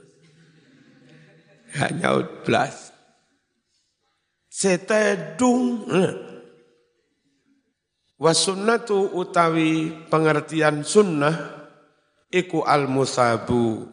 Gak 1.69 1.91
nyaut 2.01 2.41
blas. 2.41 2.89
Setedung. 4.49 5.85
Wasunnatu 8.17 9.13
utawi 9.13 9.93
pengertian 10.09 10.81
sunnah 10.81 11.35
iku 12.33 12.65
al 12.65 12.89
musabu 12.89 13.85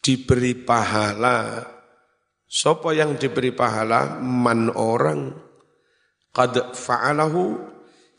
diberi 0.00 0.56
pahala 0.56 1.66
Sopo 2.50 2.90
yang 2.90 3.14
diberi 3.14 3.54
pahala? 3.54 4.18
Man 4.18 4.74
orang. 4.74 5.30
Qad 6.34 6.74
fa'alahu 6.74 7.62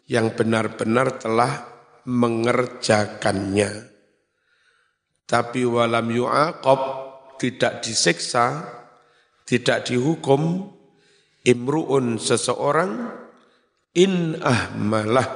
yang 0.08 0.32
benar-benar 0.32 1.20
telah 1.20 1.68
mengerjakannya. 2.08 3.92
Tapi 5.28 5.68
walam 5.68 6.08
yu'aqab 6.12 6.82
tidak 7.40 7.84
disiksa, 7.84 8.68
tidak 9.44 9.88
dihukum 9.88 10.72
imruun 11.44 12.16
seseorang 12.16 13.12
in 13.96 14.40
ahmalah 14.40 15.28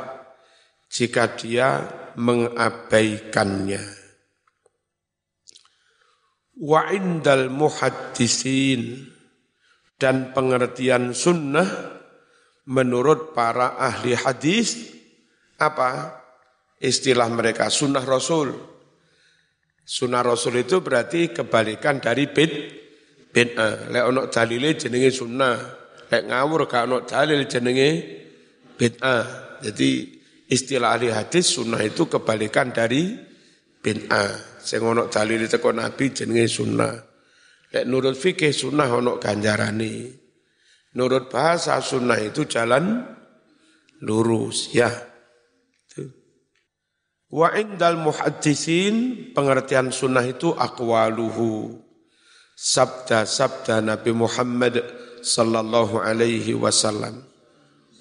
jika 0.87 1.35
dia 1.35 1.83
mengabaikannya. 2.15 4.04
Wa 6.55 6.87
indal 6.91 7.51
muhaddisin 7.51 9.11
dan 9.99 10.31
pengertian 10.31 11.11
sunnah 11.11 11.67
menurut 12.67 13.35
para 13.35 13.75
ahli 13.75 14.15
hadis 14.15 14.95
apa 15.59 16.23
istilah 16.79 17.27
mereka 17.27 17.67
sunnah 17.67 18.03
rasul 18.03 18.55
Sunnah 19.85 20.25
Rasul 20.25 20.65
itu 20.65 20.81
berarti 20.81 21.29
kebalikan 21.29 22.01
dari 22.01 22.25
bid 22.25 22.51
bid'ah. 23.29 23.93
Lek 23.93 24.03
ono 24.09 24.21
dalile 24.33 24.73
jenenge 24.73 25.13
sunnah. 25.13 25.55
Lek 26.09 26.25
ngawur 26.25 26.65
gak 26.65 26.89
ono 26.89 27.05
dalil 27.05 27.45
jenenge 27.45 27.89
bid'ah. 28.81 29.23
Jadi 29.61 30.09
istilah 30.49 30.97
ahli 30.97 31.13
hadis 31.13 31.53
sunnah 31.53 31.77
itu 31.85 32.09
kebalikan 32.09 32.73
dari 32.73 33.13
bid'ah. 33.85 34.57
Sing 34.57 34.81
ono 34.81 35.05
dalil 35.05 35.45
teko 35.45 35.69
Nabi 35.69 36.09
jenenge 36.09 36.49
sunnah. 36.49 36.93
Lek 37.69 37.85
nurut 37.85 38.17
fikih 38.17 38.49
sunnah 38.49 38.89
ono 38.89 39.21
ganjarane. 39.21 40.09
Nurut 40.97 41.29
bahasa 41.29 41.77
sunnah 41.85 42.17
itu 42.17 42.49
jalan 42.49 43.05
lurus 44.01 44.73
ya. 44.73 44.89
Wa 47.29 47.53
indal 47.53 48.01
muhaddisin 48.01 49.29
pengertian 49.37 49.93
sunnah 49.93 50.25
itu 50.25 50.55
akwaluhu. 50.55 51.77
Sabda-sabda 52.55 53.83
Nabi 53.83 54.15
Muhammad 54.15 54.79
sallallahu 55.19 55.99
alaihi 55.99 56.55
wasallam 56.55 57.27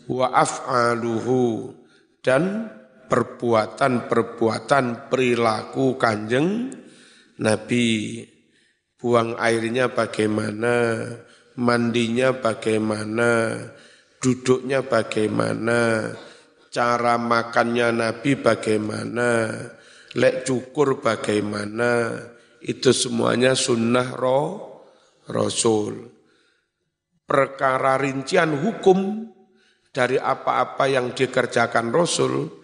wa 0.06 0.30
af'aluhu 0.30 1.72
dan 2.20 2.70
perbuatan-perbuatan 3.06 5.10
perilaku 5.10 5.98
kanjeng 5.98 6.70
Nabi. 7.40 8.22
Buang 8.94 9.36
airnya 9.36 9.92
bagaimana 9.92 11.04
mandinya 11.60 12.32
bagaimana 12.32 13.52
duduknya 14.16 14.80
bagaimana 14.80 16.08
cara 16.72 17.20
makannya 17.20 17.92
Nabi 17.92 18.40
bagaimana 18.40 19.52
lek 20.16 20.48
cukur 20.48 21.04
bagaimana 21.04 22.16
itu 22.64 22.96
semuanya 22.96 23.52
sunnah 23.52 24.08
roh 24.16 24.80
Rasul. 25.28 26.08
Perkara 27.24 28.00
rincian 28.00 28.56
hukum 28.56 29.28
dari 29.94 30.20
apa-apa 30.20 30.84
yang 30.88 31.16
dikerjakan 31.16 31.88
Rasul, 31.92 32.63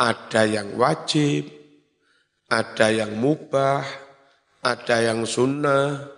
ada 0.00 0.48
yang 0.48 0.80
wajib, 0.80 1.52
ada 2.48 2.88
yang 2.88 3.20
mubah, 3.20 3.84
ada 4.64 4.96
yang 5.04 5.28
sunnah. 5.28 6.08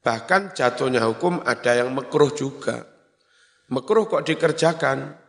Bahkan 0.00 0.56
jatuhnya 0.56 1.04
hukum 1.04 1.44
ada 1.44 1.76
yang 1.76 1.92
mekruh 1.92 2.32
juga. 2.32 2.88
Mekruh 3.68 4.08
kok 4.08 4.24
dikerjakan. 4.24 5.20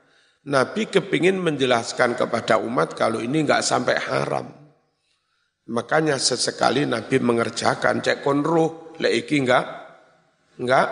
Nabi 0.47 0.88
kepingin 0.88 1.43
menjelaskan 1.43 2.15
kepada 2.15 2.55
umat 2.63 2.95
kalau 2.95 3.19
ini 3.19 3.43
enggak 3.43 3.67
sampai 3.67 3.99
haram. 3.99 4.47
Makanya 5.67 6.15
sesekali 6.15 6.88
Nabi 6.88 7.19
mengerjakan 7.19 7.99
cek 7.99 8.23
konruh, 8.23 8.95
leiki 8.95 9.43
enggak 9.43 9.67
Enggak 10.55 10.88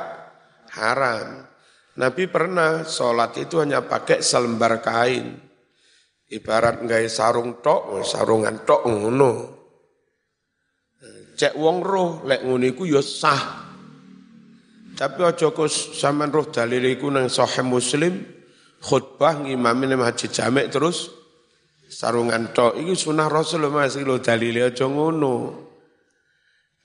haram. 0.75 1.47
Nabi 1.95 2.27
pernah 2.27 2.83
sholat 2.83 3.39
itu 3.39 3.63
hanya 3.63 3.87
pakai 3.87 4.19
selembar 4.19 4.83
kain. 4.83 5.44
Ibarat 6.25 6.81
nggak 6.81 7.05
sarung 7.05 7.61
tok, 7.61 8.01
sarungan 8.01 8.65
tok 8.65 8.81
ngono. 8.89 9.31
Cek 11.35 11.53
wong 11.53 11.83
roh, 11.85 12.25
lek 12.25 12.41
ngono 12.41 12.65
iku 12.65 12.87
ya 12.89 13.03
sah. 13.03 13.65
Tapi 14.95 15.19
aja 15.27 15.51
kok 15.51 15.67
sampean 15.69 16.31
roh 16.31 16.47
dalil 16.47 16.81
iku 16.87 17.11
nang 17.11 17.27
sahih 17.27 17.67
Muslim 17.67 18.23
khutbah 18.79 19.43
ngimamin 19.43 19.99
haji 19.99 20.31
jamek 20.31 20.71
terus 20.71 21.11
sarungan 21.91 22.55
tok 22.55 22.79
iki 22.79 22.95
sunah 22.95 23.27
Rasul 23.27 23.67
Mas 23.67 23.99
lho 23.99 24.17
dalile 24.23 24.71
aja 24.71 24.87
ngono. 24.87 25.67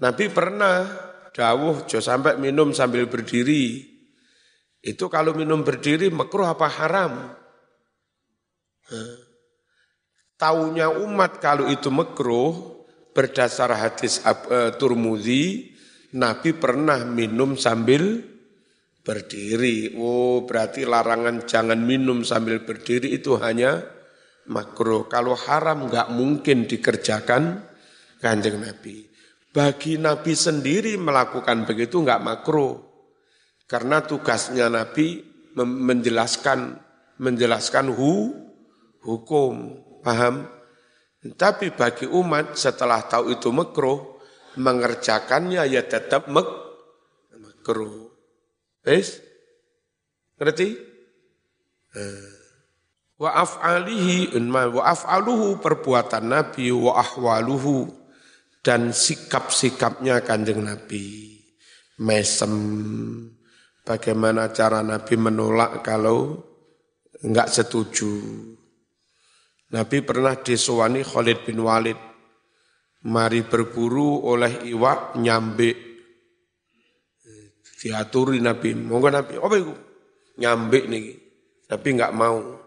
Nabi 0.02 0.26
pernah 0.26 0.90
dawuh 1.30 1.86
jo 1.86 2.02
sampai 2.02 2.34
minum 2.36 2.74
sambil 2.74 3.06
berdiri. 3.06 3.88
Itu 4.80 5.06
kalau 5.12 5.36
minum 5.36 5.62
berdiri 5.62 6.10
makruh 6.10 6.50
apa 6.50 6.66
haram? 6.66 7.12
Taunya 10.40 10.88
umat 10.88 11.36
kalau 11.36 11.68
itu 11.68 11.92
makruh 11.92 12.80
berdasar 13.12 13.76
hadis 13.76 14.24
uh, 14.24 14.72
Turmudi, 14.80 15.68
Nabi 16.16 16.56
pernah 16.56 17.04
minum 17.04 17.60
sambil 17.60 18.24
berdiri. 19.04 19.92
Oh, 20.00 20.48
berarti 20.48 20.88
larangan 20.88 21.44
jangan 21.44 21.76
minum 21.84 22.24
sambil 22.24 22.64
berdiri 22.64 23.12
itu 23.12 23.36
hanya 23.36 23.84
makruh. 24.48 25.12
Kalau 25.12 25.36
haram 25.36 25.92
nggak 25.92 26.08
mungkin 26.08 26.64
dikerjakan 26.64 27.60
kanjeng 28.24 28.64
Nabi. 28.64 29.12
Bagi 29.50 29.98
Nabi 29.98 30.32
sendiri 30.32 30.94
melakukan 30.96 31.66
begitu 31.66 32.00
enggak 32.00 32.22
makro. 32.22 32.86
Karena 33.66 34.02
tugasnya 34.02 34.72
Nabi 34.72 35.20
menjelaskan 35.58 36.78
menjelaskan 37.20 37.92
hu, 37.92 38.32
hukum, 39.04 39.84
paham? 40.00 40.48
Tapi 41.20 41.76
bagi 41.76 42.08
umat 42.08 42.56
setelah 42.56 43.04
tahu 43.04 43.36
itu 43.36 43.52
makro, 43.52 44.20
mengerjakannya 44.56 45.62
ya 45.68 45.84
tetap 45.84 46.32
mek, 46.32 46.48
makro. 47.36 48.16
Wes? 48.82 49.20
Ngerti? 50.40 50.68
Eh. 51.92 52.28
Wa 53.20 53.36
af'alihi 53.44 54.32
wa 54.48 54.80
af'aluhu 54.88 55.60
perbuatan 55.60 56.24
Nabi 56.24 56.72
wa 56.72 56.96
ahwaluhu 56.96 57.92
dan 58.64 58.96
sikap-sikapnya 58.96 60.24
kanjeng 60.24 60.64
Nabi. 60.64 61.36
Mesem, 62.00 62.56
bagaimana 63.84 64.48
cara 64.56 64.80
Nabi 64.80 65.20
menolak 65.20 65.84
kalau 65.84 66.40
enggak 67.20 67.52
setuju. 67.52 68.08
Nabi 69.70 70.02
pernah 70.02 70.34
disewani 70.34 71.06
Khalid 71.06 71.46
bin 71.46 71.62
Walid. 71.62 71.98
Mari 73.06 73.46
berburu 73.46 74.26
oleh 74.26 74.66
iwak 74.66 75.16
nyambe. 75.16 75.70
Diaturi 77.80 78.42
Nabi. 78.42 78.76
Monggo 78.76 79.08
Nabi, 79.08 79.40
apa 79.40 79.54
itu? 79.56 79.72
Nyambe 80.42 80.80
nih. 80.90 81.04
Nabi 81.70 81.88
enggak 81.96 82.12
mau. 82.12 82.66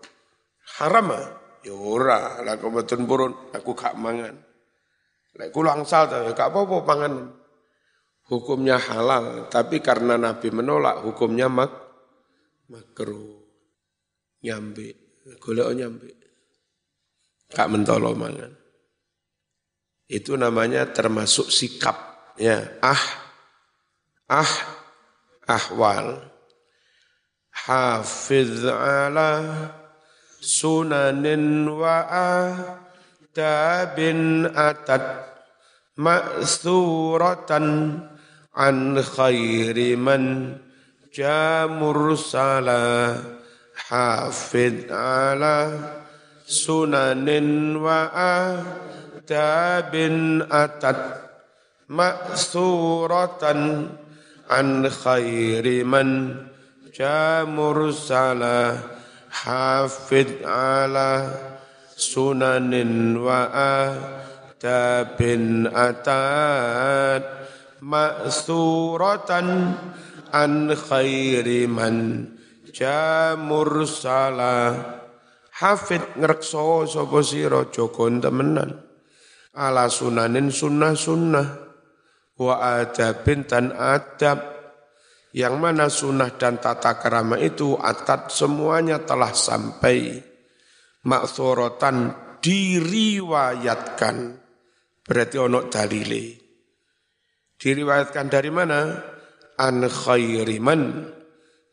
Haram 0.80 1.08
ah? 1.12 1.28
Ya 1.64 1.72
ora, 1.72 2.44
lah 2.44 2.60
purun, 2.60 3.56
aku 3.56 3.72
gak 3.72 3.96
mangan. 3.96 4.36
Lek 5.40 5.48
kula 5.56 5.80
angsal 5.80 6.12
ta 6.12 6.20
gak 6.36 6.52
apa-apa 6.52 6.84
pangan. 6.84 7.14
Hukumnya 8.28 8.76
halal, 8.76 9.48
tapi 9.48 9.80
karena 9.80 10.20
Nabi 10.20 10.52
menolak 10.52 11.04
hukumnya 11.04 11.48
mak 11.48 11.72
makruh. 12.68 13.48
Nyambe, 14.44 14.96
golek 15.40 15.72
nyambe. 15.72 16.23
Kak 17.54 17.70
mentolo 17.70 18.18
mangan. 18.18 18.50
Itu 20.10 20.36
namanya 20.36 20.90
termasuk 20.90 21.54
sikap 21.54 21.96
ya. 22.38 22.82
Ah 22.82 23.06
ah 24.30 24.54
ahwal. 25.48 26.34
Hafiz 27.54 28.66
ala 28.66 29.46
sunanin 30.42 31.70
wa 31.70 32.04
kitabin 33.34 34.46
atat 34.46 35.26
ma'thuratan 35.98 37.66
an 38.54 38.78
khairi 39.02 39.98
man 39.98 40.54
jamur 41.10 42.14
sala 42.14 43.18
hafid 43.90 44.86
ala 44.94 45.74
sunanin 46.48 47.80
wa 47.80 48.12
adabin 49.24 50.44
atat 50.48 51.24
ma'thuratan 51.88 53.60
an 54.52 54.68
khairi 54.88 55.88
man 55.88 56.36
jamur 56.92 57.96
sala 57.96 58.76
hafid 59.32 60.44
ala 60.44 61.32
sunanin 61.96 63.18
wa 63.18 63.48
adabin 64.60 65.66
atat 65.72 67.24
ma'suratan 67.84 69.48
an 70.32 70.54
khairi 70.72 71.68
man 71.68 72.28
jamur 72.72 73.84
salah 73.86 75.03
hafid 75.60 76.18
ngrekso 76.18 76.90
sapa 76.90 77.20
sira 77.22 77.70
jokon 77.70 78.24
temenan? 78.24 78.72
Ala 79.54 79.86
sunanin 79.86 80.50
sunnah 80.50 80.98
sunnah 80.98 81.48
wa 82.42 82.56
adabin 82.82 83.46
dan 83.46 83.74
adab. 83.74 84.54
Yang 85.34 85.56
mana 85.58 85.90
sunnah 85.90 86.30
dan 86.38 86.62
tata 86.62 87.02
kerama 87.02 87.42
itu 87.42 87.74
atat 87.74 88.30
semuanya 88.30 89.02
telah 89.02 89.34
sampai. 89.34 90.22
Maksorotan 91.10 92.14
diriwayatkan. 92.38 94.16
Berarti 95.04 95.36
ono 95.42 95.68
dalile. 95.74 96.24
Diriwayatkan 97.58 98.26
dari 98.30 98.52
mana? 98.54 98.82
An 99.58 99.86
khairiman 99.90 101.10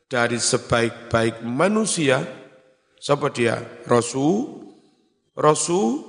dari 0.08 0.36
sebaik-baik 0.40 1.44
manusia 1.44 2.39
siapa 3.00 3.32
dia? 3.32 3.58
Rasul. 3.88 4.68
Rasul. 5.32 6.06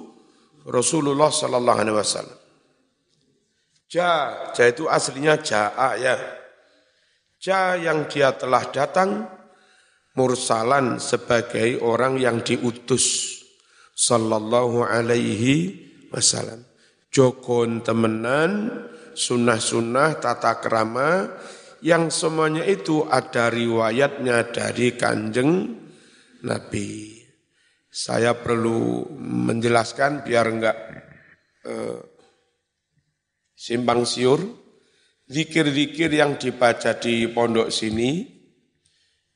Rasulullah 0.68 1.34
sallallahu 1.34 1.80
alaihi 1.82 1.98
wasallam. 1.98 2.38
Ja 3.90 4.46
ja 4.54 4.64
itu 4.70 4.86
aslinya 4.86 5.42
jaa 5.42 5.98
ya. 5.98 6.16
Ja 7.42 7.74
yang 7.74 8.06
dia 8.06 8.30
telah 8.38 8.70
datang 8.70 9.26
mursalan 10.14 11.02
sebagai 11.02 11.82
orang 11.82 12.22
yang 12.22 12.46
diutus 12.46 13.42
sallallahu 13.98 14.86
alaihi 14.86 15.82
wasallam. 16.14 16.62
Jokon 17.12 17.82
temenan 17.84 18.70
sunnah-sunnah 19.18 20.22
tata 20.22 20.62
kerama 20.64 21.28
yang 21.84 22.14
semuanya 22.14 22.64
itu 22.64 23.04
ada 23.10 23.50
riwayatnya 23.52 24.54
dari 24.54 24.96
kanjeng 24.96 25.82
Nabi. 26.48 27.20
Saya 27.92 28.38
perlu 28.40 29.04
menjelaskan 29.20 30.24
biar 30.24 30.46
enggak 30.48 30.78
eh, 31.68 32.00
simpang 33.52 34.08
siur. 34.08 34.40
Zikir-zikir 35.32 36.12
yang 36.12 36.36
dibaca 36.36 37.00
di 37.00 37.24
pondok 37.32 37.72
sini 37.72 38.28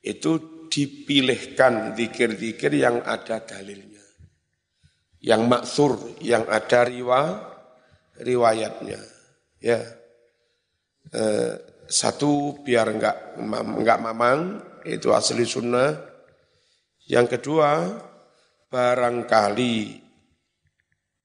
itu 0.04 0.32
dipilihkan 0.68 1.96
zikir-zikir 1.96 2.68
yang 2.76 3.00
ada 3.00 3.40
dalilnya. 3.40 4.04
Yang 5.24 5.42
maksur, 5.48 5.92
yang 6.20 6.44
ada 6.52 6.84
riwa, 6.84 7.22
riwayatnya. 8.20 9.00
Ya. 9.64 9.80
Eh, 11.16 11.54
satu 11.86 12.60
biar 12.66 12.90
enggak 12.92 13.38
enggak 13.78 13.98
mamang 14.02 14.60
itu 14.84 15.14
asli 15.14 15.46
sunnah. 15.46 16.15
Yang 17.06 17.38
kedua 17.38 17.86
barangkali 18.66 19.76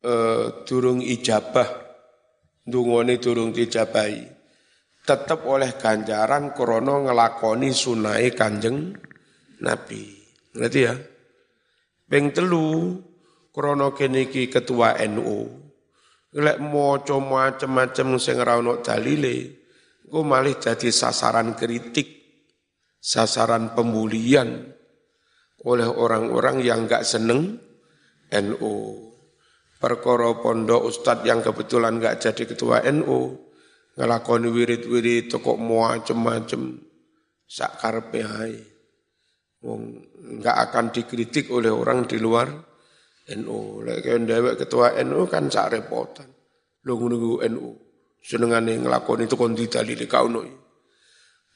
eh, 0.06 0.46
durung 0.62 1.02
ijabah 1.02 1.70
dungone 2.62 3.18
durung 3.18 3.50
dijabahi 3.50 4.42
tetap 5.02 5.50
oleh 5.50 5.74
ganjaran 5.82 6.54
krono 6.54 7.10
ngelakoni 7.10 7.74
sunai 7.74 8.30
kanjeng 8.38 8.94
Nabi. 9.66 10.02
Ngerti 10.54 10.80
ya? 10.86 10.94
Ping 12.06 12.30
telu 12.30 12.98
krono 13.50 13.98
keniki 13.98 14.54
ketua 14.54 15.02
NU. 15.10 15.60
Lek 16.32 16.64
maca 16.64 17.18
macem-macem 17.20 18.16
sing 18.16 18.40
ora 18.40 18.56
dalile, 18.80 19.68
engko 20.08 20.24
malih 20.24 20.56
jadi 20.56 20.88
sasaran 20.88 21.60
kritik, 21.60 22.08
sasaran 23.04 23.76
pembulian 23.76 24.64
oleh 25.66 25.86
orang-orang 25.86 26.62
yang 26.66 26.90
enggak 26.90 27.06
seneng 27.06 27.58
NU. 28.32 28.76
Perkara 29.82 30.38
pondok 30.38 30.86
ustadz 30.86 31.26
yang 31.26 31.42
kebetulan 31.42 31.98
enggak 31.98 32.22
jadi 32.22 32.44
ketua 32.54 32.86
NU, 32.94 33.34
ngelakoni 33.98 34.48
wirid-wirid 34.50 35.34
toko 35.34 35.58
macem-macem 35.58 36.78
sak 37.50 37.82
karepe 37.82 38.22
ae. 38.22 38.58
Wong 39.62 39.82
enggak 40.38 40.58
akan 40.70 40.86
dikritik 40.94 41.50
oleh 41.54 41.70
orang 41.70 42.06
di 42.06 42.18
luar 42.22 42.50
NU. 43.38 43.86
Lek 43.86 44.06
dewek 44.06 44.58
ketua 44.62 44.98
NU 45.02 45.26
kan 45.30 45.50
sak 45.50 45.74
repotan. 45.78 46.30
Lu 46.86 46.98
nunggu 46.98 47.46
NU. 47.50 47.70
Senengane 48.22 48.78
ngelakoni 48.78 49.26
itu 49.26 49.34
kon 49.34 49.58
didalili 49.58 50.06
kauno. 50.06 50.46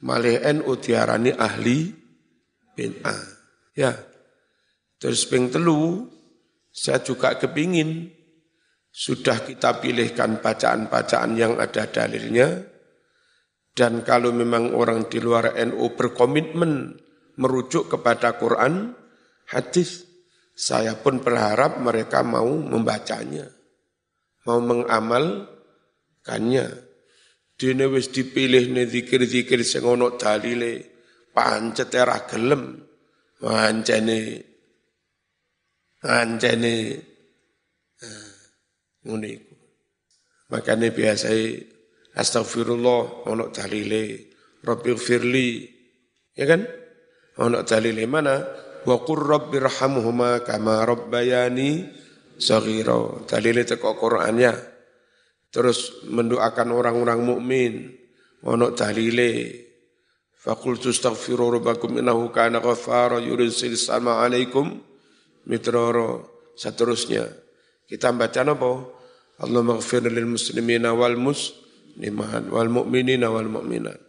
Malih 0.02 0.42
NU 0.62 0.72
diarani 0.82 1.30
ahli 1.30 1.94
bin 2.74 3.06
A. 3.06 3.35
Ya. 3.76 3.92
Terus 4.96 5.28
ping 5.28 5.52
telu, 5.52 6.08
saya 6.72 7.04
juga 7.04 7.36
kepingin 7.36 8.08
sudah 8.96 9.44
kita 9.44 9.84
pilihkan 9.84 10.40
bacaan-bacaan 10.40 11.36
yang 11.36 11.60
ada 11.60 11.84
dalilnya, 11.92 12.64
dan 13.76 14.08
kalau 14.08 14.32
memang 14.32 14.72
orang 14.72 15.12
di 15.12 15.20
luar 15.20 15.52
NU 15.68 16.00
berkomitmen 16.00 16.96
merujuk 17.36 17.92
kepada 17.92 18.40
Quran, 18.40 18.96
hadis, 19.52 20.08
saya 20.56 20.96
pun 20.96 21.20
berharap 21.20 21.84
mereka 21.84 22.24
mau 22.24 22.56
membacanya, 22.56 23.52
mau 24.48 24.64
mengamalkannya. 24.64 26.88
Dene 27.56 27.88
wis 27.88 28.12
dipilih 28.12 28.68
nih 28.72 28.88
zikir-zikir 28.88 29.64
sing 29.68 29.84
ono 29.84 30.16
dalile, 30.16 30.80
pancet 31.36 31.92
era 31.96 32.20
gelem, 32.28 32.86
pancene 33.42 34.20
pancene 36.06 36.76
eh, 37.98 38.30
ngono 39.06 39.26
iku. 39.26 39.54
Makane 40.54 40.94
biasa 40.94 41.34
astagfirullah 42.14 43.26
ono 43.26 43.50
dalile, 43.50 44.30
Rabbi 44.62 44.94
firli. 44.94 45.50
Ya 46.38 46.46
kan? 46.46 46.62
Ono 47.42 47.66
dalile 47.66 48.06
mana? 48.06 48.46
Wa 48.86 49.02
qur 49.02 49.26
rabbirhamhuma 49.26 50.46
kama 50.46 50.86
rabbayani 50.86 51.90
saghira. 52.38 53.26
Dalile 53.26 53.66
teko 53.66 53.98
Qur'annya. 53.98 54.54
Terus 55.50 56.06
mendoakan 56.06 56.70
orang-orang 56.70 57.20
mukmin. 57.26 57.74
Ono 58.46 58.70
dalile. 58.78 59.65
Faqultu 60.46 60.94
astaghfiru 60.94 61.58
rabbakum 61.58 61.98
innahu 61.98 62.30
kana 62.30 62.62
ghaffara 62.62 63.18
yursil 63.18 63.74
sama 63.74 64.22
alaikum 64.22 64.78
mitrara. 65.50 66.22
Seterusnya. 66.54 67.26
Kita 67.90 68.14
baca 68.14 68.46
apa? 68.46 68.72
Allah 69.42 69.62
maghfir 69.66 70.06
lil 70.06 70.30
muslimina 70.30 70.96
wal 70.96 71.18
muslimat 71.20 72.48
wal 72.48 72.70
mu'minina 72.72 73.28
wal 73.28 73.50
mu'minat. 73.50 74.00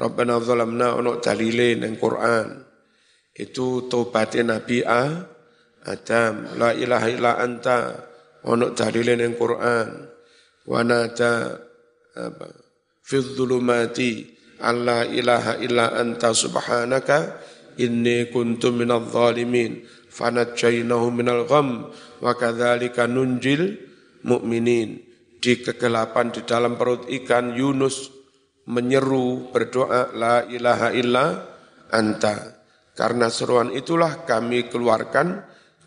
Rabbana 0.00 0.40
zalamna 0.40 0.96
ono 0.96 1.20
dalile 1.20 1.76
nang 1.76 1.98
Quran. 2.00 2.64
Itu 3.36 3.90
tobatin 3.90 4.48
Nabi 4.48 4.80
A, 4.86 5.26
Adam, 5.84 6.56
la 6.56 6.72
ilaha 6.72 7.06
illa 7.12 7.36
anta, 7.36 8.00
ono 8.48 8.72
dalile 8.72 9.18
nang 9.18 9.36
Quran. 9.36 9.88
Wa 10.64 10.80
nada 10.86 11.60
apa? 12.16 12.48
Dhulumati 13.10 14.39
alla 14.60 15.08
ilaha 15.08 15.56
illa 15.58 15.96
anta 15.96 16.36
subhanaka 16.36 17.40
inni 17.80 18.28
kuntu 18.28 18.70
minadh 18.70 19.08
dhalimin. 19.08 19.88
Fanajjaynahu 20.10 21.06
minal 21.14 21.46
gham 21.48 21.88
wa 22.20 22.32
kadzalika 22.36 23.06
nunjil 23.06 23.78
mukminin 24.26 25.00
di 25.40 25.52
kegelapan 25.62 26.34
di 26.34 26.44
dalam 26.44 26.74
perut 26.76 27.08
ikan 27.08 27.56
Yunus 27.56 28.12
menyeru 28.68 29.48
berdoa 29.54 30.12
la 30.12 30.44
ilaha 30.44 30.92
illa 30.92 31.24
anta. 31.94 32.60
Karena 32.92 33.32
seruan 33.32 33.72
itulah 33.72 34.28
kami 34.28 34.68
keluarkan 34.68 35.46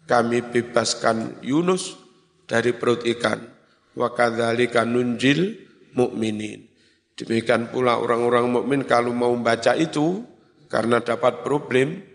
kami 0.09 0.41
bebaskan 0.49 1.43
Yunus 1.45 1.93
dari 2.49 2.73
perut 2.73 3.05
ikan. 3.05 3.37
Wa 3.93 4.09
kadzalika 4.17 4.87
nunjil 4.87 5.67
mukminin 5.93 6.72
demikian 7.19 7.69
pula 7.69 7.97
orang-orang 8.01 8.49
mukmin 8.49 8.81
kalau 8.83 9.13
mau 9.13 9.33
membaca 9.33 9.73
itu 9.77 10.25
karena 10.69 11.01
dapat 11.01 11.45
problem 11.45 12.13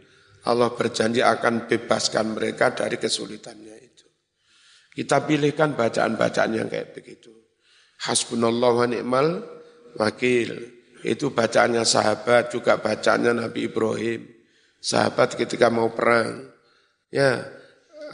Allah 0.48 0.72
berjanji 0.72 1.20
akan 1.20 1.68
bebaskan 1.68 2.32
mereka 2.32 2.72
dari 2.72 2.96
kesulitannya 2.96 3.76
itu. 3.84 4.06
Kita 4.96 5.26
pilihkan 5.28 5.76
bacaan-bacaan 5.76 6.52
yang 6.56 6.68
kayak 6.72 6.96
begitu. 6.96 7.34
Hasbunallah 8.08 8.72
wa 8.72 8.86
ni'mal 8.88 9.28
wakil. 10.00 10.78
Itu 11.04 11.30
bacaannya 11.30 11.84
sahabat, 11.84 12.50
juga 12.50 12.80
bacaannya 12.80 13.44
Nabi 13.44 13.68
Ibrahim. 13.68 14.20
Sahabat 14.78 15.36
ketika 15.36 15.68
mau 15.68 15.92
perang. 15.92 16.48
Ya, 17.12 17.44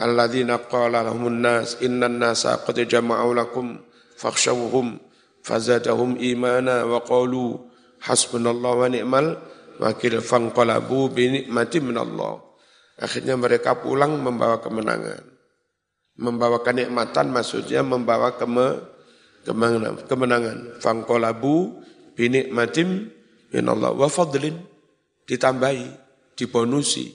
alladzina 0.01 0.59
qala 0.65 1.05
lahumun 1.05 1.39
nas 1.39 1.79
innan 1.81 2.19
nasa 2.19 2.59
qad 2.61 2.77
jama'u 2.83 3.31
lakum 3.31 3.79
fakhshawhum 4.19 4.99
fazadahum 5.45 6.17
imana 6.17 6.81
wa 6.89 7.05
qalu 7.05 7.61
hasbunallah 8.01 8.73
wa 8.73 8.87
ni'mal 8.89 9.37
wakil 9.77 10.17
fangqalabu 10.17 11.13
bi 11.13 11.29
ni'matin 11.29 11.85
minallah. 11.85 12.41
Akhirnya 12.97 13.37
mereka 13.37 13.77
pulang 13.77 14.17
membawa 14.17 14.57
kemenangan. 14.57 15.21
Membawa 16.15 16.63
kenikmatan 16.63 17.27
maksudnya 17.29 17.83
membawa 17.83 18.39
keme, 18.39 18.79
kemenangan. 19.43 20.07
kemenangan. 20.07 20.57
Fangkolabu 20.79 21.83
binik 22.15 22.49
matim 22.55 23.11
Allah 23.51 23.91
wa 23.91 24.07
fadlin 24.07 24.55
ditambahi, 25.27 25.87
dibonusi. 26.39 27.11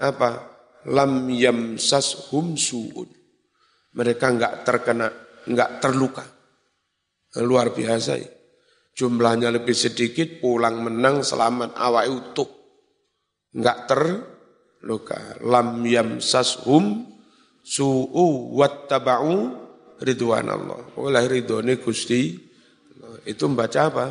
Apa? 0.00 0.48
Lam 0.88 1.28
yamsashum 1.28 2.56
su'un. 2.56 3.08
Mereka 3.92 4.24
enggak 4.24 4.64
terkena, 4.64 5.12
enggak 5.44 5.84
terluka. 5.84 6.24
Luar 7.38 7.70
biasa 7.70 8.18
ya. 8.18 8.30
Jumlahnya 8.90 9.54
lebih 9.54 9.72
sedikit, 9.72 10.42
pulang 10.42 10.82
menang, 10.82 11.22
selamat, 11.22 11.78
awak 11.78 12.04
utuh. 12.10 12.50
Enggak 13.54 13.86
terluka. 13.86 15.38
Lam 15.46 15.86
yamsashum 15.86 17.06
su'u 17.62 18.50
wattaba'u 18.58 19.34
ridwan 20.02 20.50
Allah. 20.50 20.80
Oleh 20.98 21.24
ridhone 21.30 21.78
Gusti 21.78 22.34
itu 23.24 23.44
membaca 23.46 23.80
apa? 23.88 24.06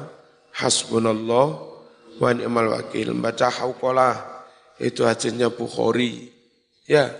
Hasbunallah 0.57 1.47
wa 2.17 2.29
ni'mal 2.33 2.71
wakil. 2.79 3.13
Membaca 3.13 3.51
hauqalah 3.51 4.15
itu 4.79 5.03
hadisnya 5.03 5.51
Bukhari. 5.51 6.31
Ya, 6.89 7.13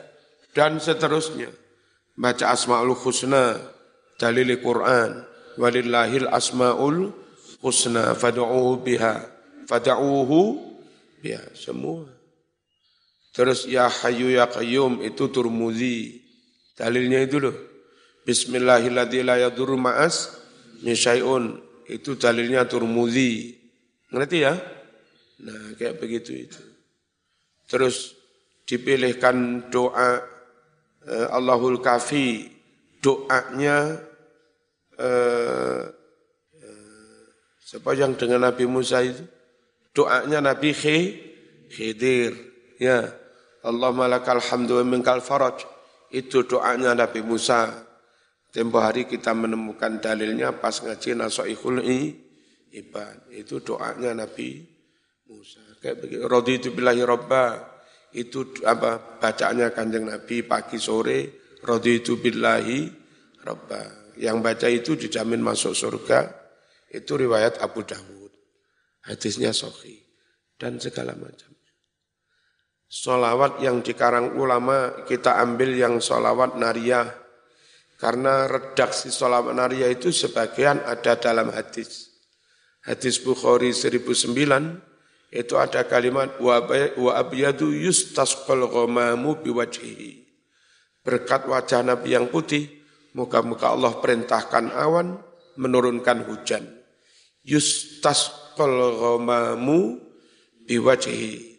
dan 0.57 0.81
seterusnya. 0.81 1.53
Baca 2.19 2.51
Asmaul 2.51 2.97
Husna, 2.97 3.55
dalil 4.19 4.59
Quran, 4.59 5.28
walillahil 5.60 6.32
asmaul 6.32 7.12
husna 7.60 8.16
fad'uhu 8.16 8.80
biha. 8.80 9.28
fada'uhu 9.68 10.57
ya 11.22 11.43
semua. 11.53 12.07
Terus 13.36 13.70
ya 13.70 13.91
hayu 13.91 14.34
ya 14.34 14.49
qayyum 14.49 15.03
itu 15.05 15.30
Turmuzi. 15.30 16.26
Dalilnya 16.74 17.22
itu 17.22 17.38
loh. 17.43 17.55
Bismillahirrahmanirrahim 18.24 19.28
la 19.28 19.36
yadurru 19.38 19.78
ma'as 19.78 20.34
misyai'un. 20.82 21.60
Itu 21.86 22.18
dalilnya 22.18 22.66
Turmuzi. 22.66 23.53
Ngerti 24.10 24.38
ya? 24.41 24.57
Nah, 25.45 25.78
kayak 25.78 26.01
begitu 26.01 26.34
itu. 26.34 26.62
Terus 27.70 28.18
dipilihkan 28.66 29.70
doa 29.70 30.18
eh, 31.05 31.28
Allahul 31.30 31.78
Kafi, 31.80 32.49
doanya 32.97 34.09
eh, 34.99 35.81
eh, 36.59 37.23
siapa 37.63 37.95
yang 37.95 38.19
dengan 38.19 38.51
Nabi 38.51 38.67
Musa 38.67 38.99
itu? 38.99 39.23
Doanya 39.95 40.43
Nabi 40.43 40.75
Khidir. 41.71 42.33
Ya, 42.79 43.11
Allah 43.63 43.91
malakal 43.91 44.39
hamdu 44.39 44.79
wa 44.79 44.85
minkal 44.85 45.19
faraj. 45.19 45.65
Itu 46.11 46.45
doanya 46.45 46.95
Nabi 46.95 47.23
Musa. 47.23 47.87
Tempo 48.49 48.81
hari 48.81 49.05
kita 49.05 49.29
menemukan 49.37 50.01
dalilnya 50.01 50.57
pas 50.57 50.81
ngaji 50.81 51.13
Nasoihul 51.13 51.85
Ibad. 52.73 53.29
Itu 53.29 53.61
doanya 53.61 54.17
Nabi 54.17 54.65
Musa. 55.29 55.61
Kayak 55.83 55.97
begitu. 56.01 56.21
Raditu 56.25 56.67
billahi 56.73 57.01
robba. 57.05 57.77
Itu 58.09 58.57
apa 58.65 59.21
bacaannya 59.21 59.69
kanjeng 59.69 60.09
Nabi 60.09 60.41
pagi 60.41 60.81
sore. 60.81 61.53
Raditu 61.61 62.17
billahi 62.17 62.89
robba. 63.45 63.98
Yang 64.20 64.38
baca 64.43 64.67
itu 64.67 64.91
dijamin 64.99 65.39
masuk 65.39 65.72
surga. 65.72 66.28
Itu 66.91 67.15
riwayat 67.15 67.63
Abu 67.63 67.88
Dawud. 67.88 68.36
Hadisnya 69.07 69.55
sohi. 69.55 69.95
Dan 70.59 70.76
segala 70.76 71.15
macam. 71.15 71.55
Solawat 72.89 73.63
yang 73.63 73.80
dikarang 73.80 74.36
ulama 74.36 75.07
kita 75.07 75.39
ambil 75.39 75.72
yang 75.72 76.03
solawat 76.03 76.59
nariyah. 76.59 77.07
Karena 77.95 78.43
redaksi 78.49 79.07
solawat 79.07 79.55
nariyah 79.55 79.88
itu 79.88 80.11
sebagian 80.11 80.84
ada 80.84 81.15
dalam 81.15 81.53
hadis. 81.55 82.11
Hadis 82.84 83.22
Bukhari 83.24 83.72
1009 83.72 84.34
itu 85.30 85.53
ada 85.55 85.86
kalimat 85.86 86.41
wa 86.41 87.13
abyadu 87.13 87.70
yustasqal 87.72 88.65
ghamamu 88.67 89.38
biwajhihi. 89.45 90.26
Berkat 91.05 91.45
wajah 91.45 91.86
Nabi 91.86 92.17
yang 92.17 92.28
putih, 92.34 92.78
muka-muka 93.14 93.74
Allah 93.74 93.97
perintahkan 93.97 94.74
awan 94.74 95.18
menurunkan 95.60 96.26
hujan. 96.30 96.66
Yustasqal 97.45 98.78
ghamamu 98.99 100.01
biwajhihi. 100.68 101.57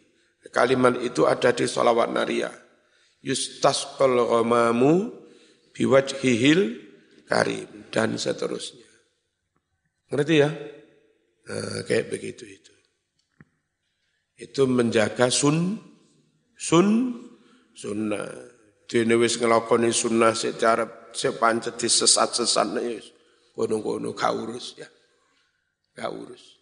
Kalimat 0.51 0.99
itu 0.99 1.23
ada 1.23 1.55
di 1.55 1.63
salawat 1.63 2.11
nariyah. 2.11 2.53
Yustasqal 3.23 4.19
ghamamu 4.27 5.11
biwajhihil 5.71 6.79
karim 7.25 7.87
dan 7.93 8.19
seterusnya. 8.19 8.87
Ngerti 10.11 10.35
ya? 10.35 10.49
Nah, 11.41 11.81
kayak 11.87 12.11
begitu 12.13 12.45
itu 12.45 12.71
itu 14.41 14.65
menjaga 14.65 15.29
sun 15.29 15.77
sun 16.57 17.13
sunnah. 17.77 18.25
Dene 18.89 19.15
wis 19.15 19.39
nglakoni 19.39 19.93
sunnah 19.93 20.35
secara 20.35 20.83
sepancet 21.13 21.77
disesat-sesat 21.77 22.67
kono-kono 23.55 24.11
gak 24.15 24.33
urus 24.35 24.79
ya. 24.79 24.87
Gak 25.95 26.11
urus. 26.11 26.59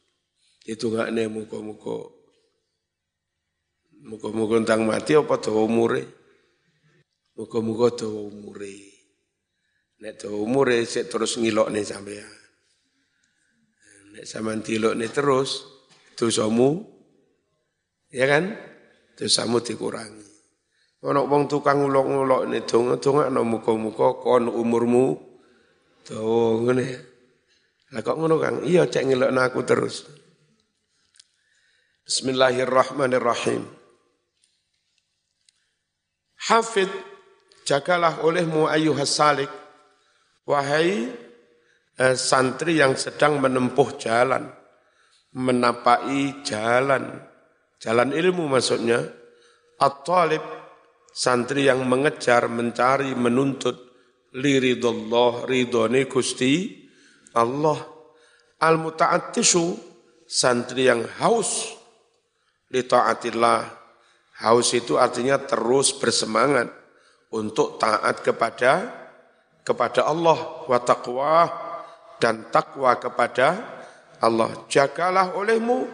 Itu 0.65 0.93
gak 0.93 1.13
nih 1.13 1.29
muka-muka 1.29 2.19
Muka-muka 3.99 4.63
tentang 4.63 4.87
mati 4.87 5.11
apa 5.11 5.35
dawa 5.43 5.67
umure? 5.67 6.07
Muka-muka 7.35 7.99
dawa 7.99 8.31
umure. 8.31 8.75
Nek 9.99 10.23
dawa 10.23 10.39
umure 10.39 10.87
sik 10.87 11.11
terus 11.11 11.35
ngilok 11.35 11.67
nih 11.67 11.83
sampean. 11.83 12.31
Nek 14.15 14.23
sampean 14.23 14.63
nih 14.63 15.11
terus 15.11 15.67
dosamu 16.15 16.99
Ya 18.09 18.25
kan? 18.25 18.57
Dosamu 19.13 19.61
dikurangi. 19.61 20.28
Ono 20.99 21.21
wong 21.31 21.47
tukang 21.47 21.79
ulok-ulok 21.79 22.51
ne 22.51 22.59
donga-donga 22.67 23.31
ana 23.31 23.39
muka-muka 23.39 24.19
kon 24.19 24.51
umurmu 24.51 25.15
dawa 26.03 26.59
ngene. 26.67 26.87
Lah 27.95 28.01
kok 28.03 28.17
ngono 28.19 28.35
Kang? 28.37 28.67
Iya 28.67 28.83
cek 28.85 29.07
ngelokno 29.07 29.39
aku 29.39 29.59
terus. 29.63 30.03
Bismillahirrahmanirrahim. 32.03 33.63
Hafid 36.51 36.91
jagalah 37.63 38.19
olehmu 38.25 38.67
ayuhas 38.67 39.13
salik 39.13 39.51
wahai 40.43 41.07
eh, 41.95 42.15
santri 42.17 42.81
yang 42.81 42.97
sedang 42.99 43.39
menempuh 43.39 43.95
jalan 43.95 44.51
menapai 45.31 46.41
jalan 46.41 47.29
Jalan 47.79 48.11
ilmu 48.11 48.51
maksudnya, 48.51 48.99
at-talib, 49.79 50.43
santri 51.13 51.67
yang 51.67 51.85
mengejar, 51.85 52.47
mencari, 52.47 53.13
menuntut, 53.13 53.75
liridullah, 54.33 55.45
ridhoni 55.49 56.05
gusti 56.05 56.85
Allah. 57.35 57.77
Al-muta'attishu, 58.59 59.77
santri 60.27 60.91
yang 60.91 61.05
haus, 61.23 61.79
li 62.69 62.83
ta'atillah. 62.83 63.79
Haus 64.39 64.71
itu 64.71 64.95
artinya 64.95 65.35
terus 65.35 65.91
bersemangat 65.91 66.71
untuk 67.35 67.75
taat 67.75 68.23
kepada 68.23 68.87
kepada 69.67 70.07
Allah 70.07 70.63
wa 70.65 70.79
taqwa 70.79 71.43
dan 72.23 72.47
takwa 72.47 72.95
kepada 72.95 73.59
Allah. 74.23 74.49
Jagalah 74.71 75.35
olehmu 75.35 75.87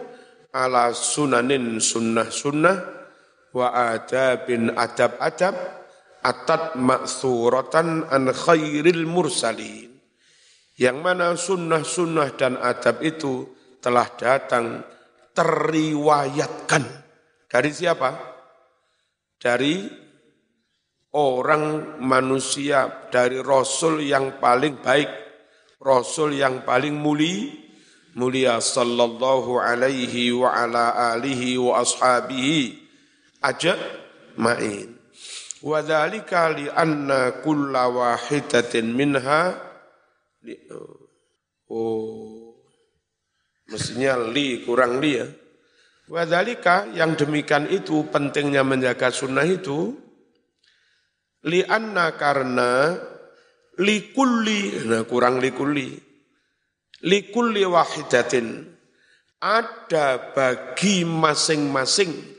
ala 0.54 0.94
sunanin 0.94 1.82
sunnah-sunnah 1.82 2.95
wa 3.56 3.72
adabin 3.72 4.76
adab-adab 4.76 5.56
atat 6.20 6.76
maksuratan 6.76 8.04
an 8.12 8.28
khairil 8.28 9.08
mursalin. 9.08 9.96
Yang 10.76 10.98
mana 11.00 11.32
sunnah-sunnah 11.32 12.36
dan 12.36 12.60
adab 12.60 13.00
itu 13.00 13.48
telah 13.80 14.12
datang 14.20 14.84
teriwayatkan. 15.32 16.84
Dari 17.48 17.70
siapa? 17.72 18.12
Dari 19.40 19.88
orang 21.16 21.96
manusia, 22.04 23.08
dari 23.08 23.40
Rasul 23.40 24.04
yang 24.04 24.36
paling 24.36 24.84
baik, 24.84 25.08
Rasul 25.80 26.36
yang 26.36 26.60
paling 26.60 26.92
mulia, 26.92 27.56
mulia 28.20 28.60
sallallahu 28.60 29.56
alaihi 29.56 30.36
wa 30.36 30.52
ala 30.52 31.16
alihi 31.16 31.56
wa 31.56 31.80
ashabihi 31.80 32.85
aja 33.42 33.74
ma'in. 34.38 34.92
Wa 35.64 35.80
dhalika 35.80 36.52
li 36.52 36.68
anna 36.68 37.40
kulla 37.40 37.88
wahidatin 37.88 38.92
minha 38.92 39.56
li, 40.44 40.54
oh 41.72 42.54
mestinya 43.66 44.20
li 44.20 44.62
kurang 44.62 45.00
li 45.00 45.12
ya. 45.16 45.26
Wa 46.06 46.22
dhalika 46.22 46.86
yang 46.94 47.18
demikian 47.18 47.66
itu 47.72 48.06
pentingnya 48.12 48.62
menjaga 48.62 49.10
sunnah 49.10 49.48
itu 49.48 49.96
li 51.50 51.64
anna 51.66 52.14
karena 52.14 52.94
li 53.82 54.14
kulli 54.14 54.86
nah 54.86 55.02
kurang 55.04 55.42
li 55.42 55.50
kulli 55.50 55.88
likulli 57.04 57.62
wahidatin 57.66 58.64
ada 59.36 60.32
bagi 60.32 61.04
masing-masing 61.04 62.35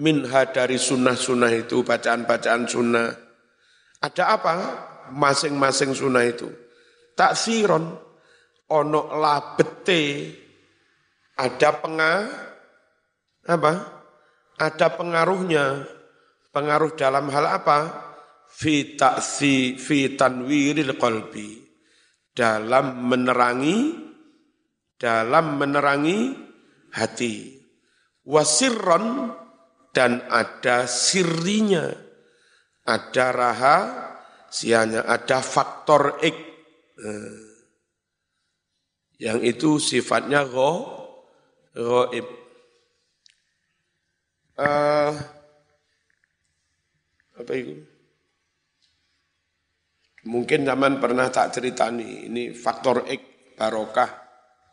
minha 0.00 0.42
dari 0.48 0.76
sunnah-sunnah 0.76 1.52
itu, 1.52 1.84
bacaan-bacaan 1.84 2.64
sunnah. 2.68 3.08
Ada 4.00 4.24
apa? 4.36 4.54
Masing-masing 5.12 5.96
sunnah 5.96 6.24
itu. 6.26 6.50
Taksiron, 7.16 7.96
ono 8.68 9.00
labete, 9.16 10.32
ada 11.36 11.70
pengah, 11.80 12.16
apa? 13.46 13.72
Ada 14.56 14.86
pengaruhnya. 14.96 15.84
Pengaruh 16.52 16.96
dalam 16.96 17.28
hal 17.28 17.60
apa? 17.60 17.78
Fi 18.48 18.96
ta'si, 18.96 19.76
fi 19.76 20.16
tanwiril 20.16 20.96
qalbi 20.96 21.60
dalam 22.32 23.04
menerangi 23.04 24.06
dalam 24.96 25.60
menerangi 25.60 26.32
hati. 26.96 27.60
Wasirron 28.24 29.32
dan 29.96 30.20
ada 30.28 30.84
sirinya, 30.84 31.88
ada 32.84 33.26
raha, 33.32 33.78
sianya 34.52 35.08
ada 35.08 35.40
faktor 35.40 36.20
ik. 36.20 36.36
Eh, 37.00 37.40
yang 39.24 39.40
itu 39.40 39.80
sifatnya 39.80 40.44
go, 40.44 40.92
Ghaib. 41.72 42.28
Uh, 44.56 45.12
apa 47.36 47.52
itu? 47.56 47.80
Mungkin 50.28 50.64
zaman 50.64 51.00
pernah 51.00 51.28
tak 51.32 51.56
cerita 51.56 51.88
nih, 51.92 52.28
ini 52.28 52.52
faktor 52.52 53.04
X 53.08 53.20
barokah 53.56 54.08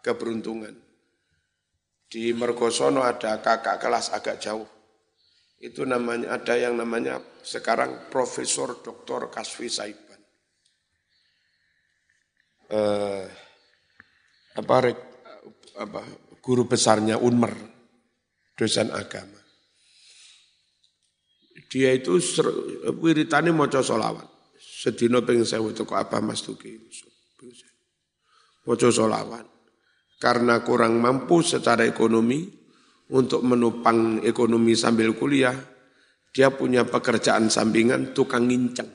keberuntungan. 0.04 0.76
Di 2.08 2.32
Mergosono 2.32 3.04
ada 3.04 3.44
kakak 3.44 3.80
kelas 3.80 4.16
agak 4.16 4.40
jauh. 4.40 4.83
Itu 5.64 5.88
namanya 5.88 6.36
ada 6.36 6.60
yang 6.60 6.76
namanya 6.76 7.24
sekarang 7.40 8.12
Profesor 8.12 8.84
Dr. 8.84 9.32
Kaswi 9.32 9.72
Saiban. 9.72 10.20
Uh, 12.68 13.24
apa, 14.60 14.92
apa 15.80 16.02
guru 16.44 16.68
besarnya 16.68 17.16
Unmer, 17.16 17.56
dosen 18.60 18.92
agama. 18.92 19.40
Dia 21.72 21.96
itu 21.96 22.20
wiritane 23.00 23.56
maca 23.56 23.80
solawat. 23.80 24.28
Pengen 25.24 25.48
sewu 25.48 25.72
itu 25.72 25.88
kok 25.88 25.96
apa 25.96 26.20
Mas 26.20 26.44
Tuki. 26.44 26.76
Maca 28.68 28.90
solawat. 28.92 29.48
Karena 30.20 30.60
kurang 30.60 31.00
mampu 31.00 31.40
secara 31.40 31.88
ekonomi 31.88 32.63
untuk 33.12 33.44
menopang 33.44 34.24
ekonomi 34.24 34.78
sambil 34.78 35.12
kuliah, 35.18 35.58
dia 36.32 36.54
punya 36.54 36.88
pekerjaan 36.88 37.52
sampingan 37.52 38.16
tukang 38.16 38.48
nginceng. 38.48 38.90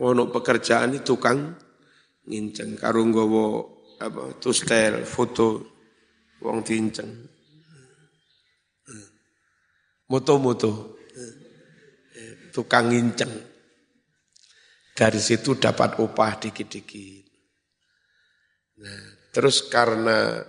Ono 0.00 0.32
pekerjaan 0.32 0.96
itu 0.96 1.14
tukang 1.14 1.54
nginceng 2.24 2.74
karo 2.80 3.04
apa 4.00 4.40
tustel 4.40 5.04
foto 5.04 5.60
wong 6.40 6.64
dinceng 6.64 7.10
moto-moto. 10.08 10.96
Tukang 12.50 12.90
nginceng 12.90 13.30
dari 14.90 15.20
situ 15.22 15.54
dapat 15.54 16.02
upah 16.02 16.42
dikit-dikit. 16.42 17.24
Nah 18.82 19.02
terus 19.30 19.70
karena 19.70 20.42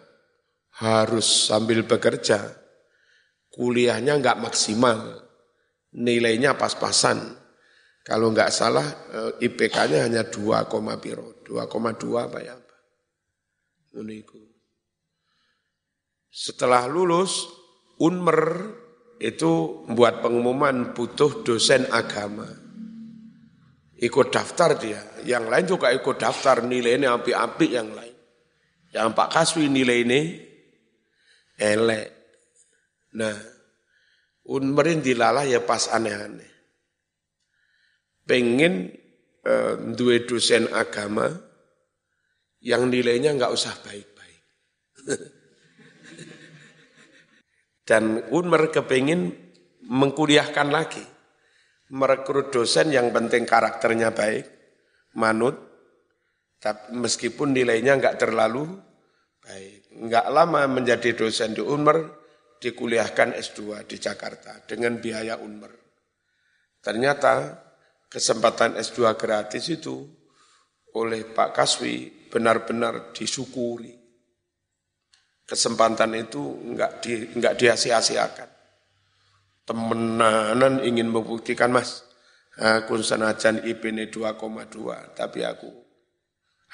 harus 0.81 1.47
sambil 1.47 1.85
bekerja 1.85 2.41
kuliahnya 3.53 4.17
nggak 4.17 4.41
maksimal 4.41 4.97
nilainya 5.93 6.57
pas-pasan 6.57 7.37
kalau 8.01 8.33
nggak 8.33 8.49
salah 8.49 8.85
eh, 9.13 9.45
IPK-nya 9.45 10.09
hanya 10.09 10.25
2, 10.25 10.65
piro 10.97 11.45
2,2 11.45 12.17
apa 12.17 12.39
ya 12.41 12.57
Uniku. 13.91 14.39
Setelah 16.31 16.87
lulus, 16.87 17.51
Unmer 17.99 18.71
itu 19.19 19.83
buat 19.91 20.23
pengumuman 20.23 20.95
butuh 20.95 21.43
dosen 21.43 21.85
agama. 21.91 22.47
Ikut 24.01 24.33
daftar 24.33 24.79
dia. 24.79 25.01
Yang 25.27 25.45
lain 25.45 25.65
juga 25.67 25.87
ikut 25.93 26.17
daftar 26.17 26.65
nilainya 26.65 27.19
api-api 27.19 27.67
yang 27.69 27.91
lain. 27.93 28.15
Yang 28.95 29.07
Pak 29.13 29.29
Kaswi 29.29 29.69
nilai 29.69 30.07
ini 30.07 30.21
elek. 31.61 32.09
Nah, 33.21 33.37
Unmerin 34.49 35.05
dilalah 35.05 35.45
ya 35.45 35.61
pas 35.61 35.85
aneh-aneh. 35.93 36.49
Pengen 38.25 38.89
eh, 39.45 39.75
dua 39.93 40.25
dosen 40.25 40.65
agama, 40.73 41.29
yang 42.65 42.89
nilainya 42.89 43.37
nggak 43.37 43.53
usah 43.53 43.73
baik-baik. 43.85 44.41
Dan 47.87 48.25
Unmer 48.33 48.73
kepingin 48.73 49.33
mengkuliahkan 49.85 50.69
lagi. 50.73 51.03
Merekrut 51.91 52.55
dosen 52.55 52.87
yang 52.95 53.11
penting 53.11 53.43
karakternya 53.43 54.15
baik, 54.15 54.47
manut, 55.19 55.59
tapi 56.55 56.95
meskipun 56.95 57.51
nilainya 57.51 57.99
nggak 57.99 58.15
terlalu 58.15 58.79
baik. 59.43 59.80
Nggak 59.91 60.27
lama 60.31 60.67
menjadi 60.71 61.11
dosen 61.11 61.51
di 61.51 61.59
Unmer, 61.59 62.21
dikuliahkan 62.61 63.33
S2 63.35 63.89
di 63.89 63.97
Jakarta 63.97 64.61
dengan 64.69 65.01
biaya 65.01 65.35
Unmer. 65.41 65.73
Ternyata 66.79 67.57
kesempatan 68.07 68.77
S2 68.77 69.17
gratis 69.17 69.65
itu 69.67 70.05
oleh 70.93 71.25
Pak 71.25 71.51
Kaswi 71.57 72.29
benar-benar 72.29 73.11
disyukuri. 73.11 73.97
Kesempatan 75.43 76.15
itu 76.15 76.39
enggak 76.39 77.03
di 77.03 77.27
enggak 77.35 77.59
diasia-siakan. 77.59 78.49
Temenanan 79.67 80.79
ingin 80.85 81.11
membuktikan 81.11 81.75
Mas, 81.75 82.07
aku 82.55 82.97
senajan 83.03 83.61
IPN 83.61 84.07
2,2, 84.07 85.17
tapi 85.17 85.43
aku 85.43 85.69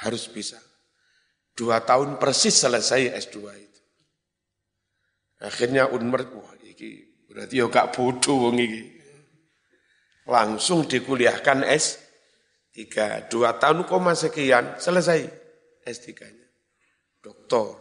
harus 0.06 0.30
bisa. 0.30 0.62
Dua 1.58 1.82
tahun 1.82 2.22
persis 2.22 2.54
selesai 2.54 3.18
S2 3.18 3.38
itu. 3.58 3.82
Akhirnya 5.42 5.90
Unmer, 5.90 6.30
wah 6.30 6.54
ini 6.62 7.02
berarti 7.26 7.58
ya 7.58 7.66
gak 7.66 7.98
bodoh 7.98 8.46
wong 8.46 8.62
iki. 8.62 8.82
Langsung 10.30 10.86
dikuliahkan 10.86 11.66
S3, 11.66 12.86
dua 13.26 13.58
tahun 13.58 13.90
koma 13.90 14.14
sekian, 14.14 14.78
selesai. 14.78 15.26
S3-nya. 15.88 16.48
Doktor. 17.24 17.80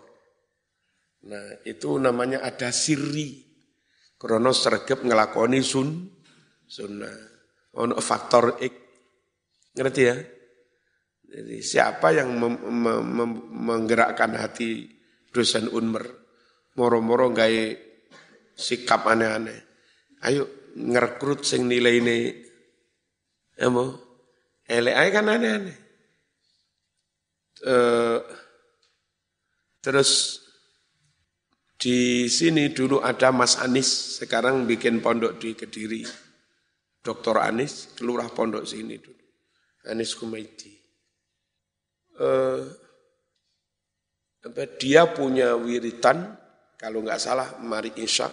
Nah, 1.26 1.58
itu 1.66 1.98
namanya 1.98 2.40
ada 2.46 2.70
siri. 2.70 3.44
Krono 4.16 4.54
sergep 4.54 5.04
ngelakoni 5.04 5.60
sun, 5.60 6.06
sunnah. 6.64 7.12
Ono 7.76 7.98
faktor 8.00 8.56
X. 8.62 8.72
Ngerti 9.76 10.00
ya? 10.00 10.16
Jadi 11.26 11.58
siapa 11.58 12.14
yang 12.14 12.38
mem, 12.38 12.54
mem, 12.54 13.02
mem, 13.02 13.30
menggerakkan 13.50 14.38
hati 14.38 14.86
dosen 15.34 15.66
Unmer, 15.68 16.06
moro-moro 16.78 17.34
gaya 17.34 17.74
sikap 18.54 19.04
aneh-aneh. 19.10 19.58
Ayo 20.22 20.72
ngerekrut 20.78 21.42
sing 21.42 21.66
nilai 21.66 21.98
ini, 21.98 22.18
ya 23.58 23.68
mau, 23.68 23.90
elek 24.64 24.94
kan 25.12 25.26
aneh-aneh. 25.28 25.76
Eh, 27.66 28.20
terus 29.80 30.40
di 31.76 32.28
sini 32.28 32.72
dulu 32.72 33.00
ada 33.00 33.32
Mas 33.32 33.58
Anis, 33.60 34.20
sekarang 34.20 34.64
bikin 34.68 35.00
pondok 35.00 35.40
di 35.40 35.56
Kediri. 35.56 36.04
Dokter 37.00 37.38
Anis, 37.38 37.94
kelurah 37.94 38.28
pondok 38.32 38.66
sini 38.66 38.96
dulu. 38.98 39.24
Anis 39.86 40.16
Kumaiti. 40.18 40.75
Uh, 42.16 42.64
dia 44.80 45.10
punya 45.10 45.58
wiritan, 45.58 46.38
kalau 46.78 47.02
nggak 47.02 47.20
salah, 47.20 47.58
mari 47.60 47.92
Isya. 47.92 48.30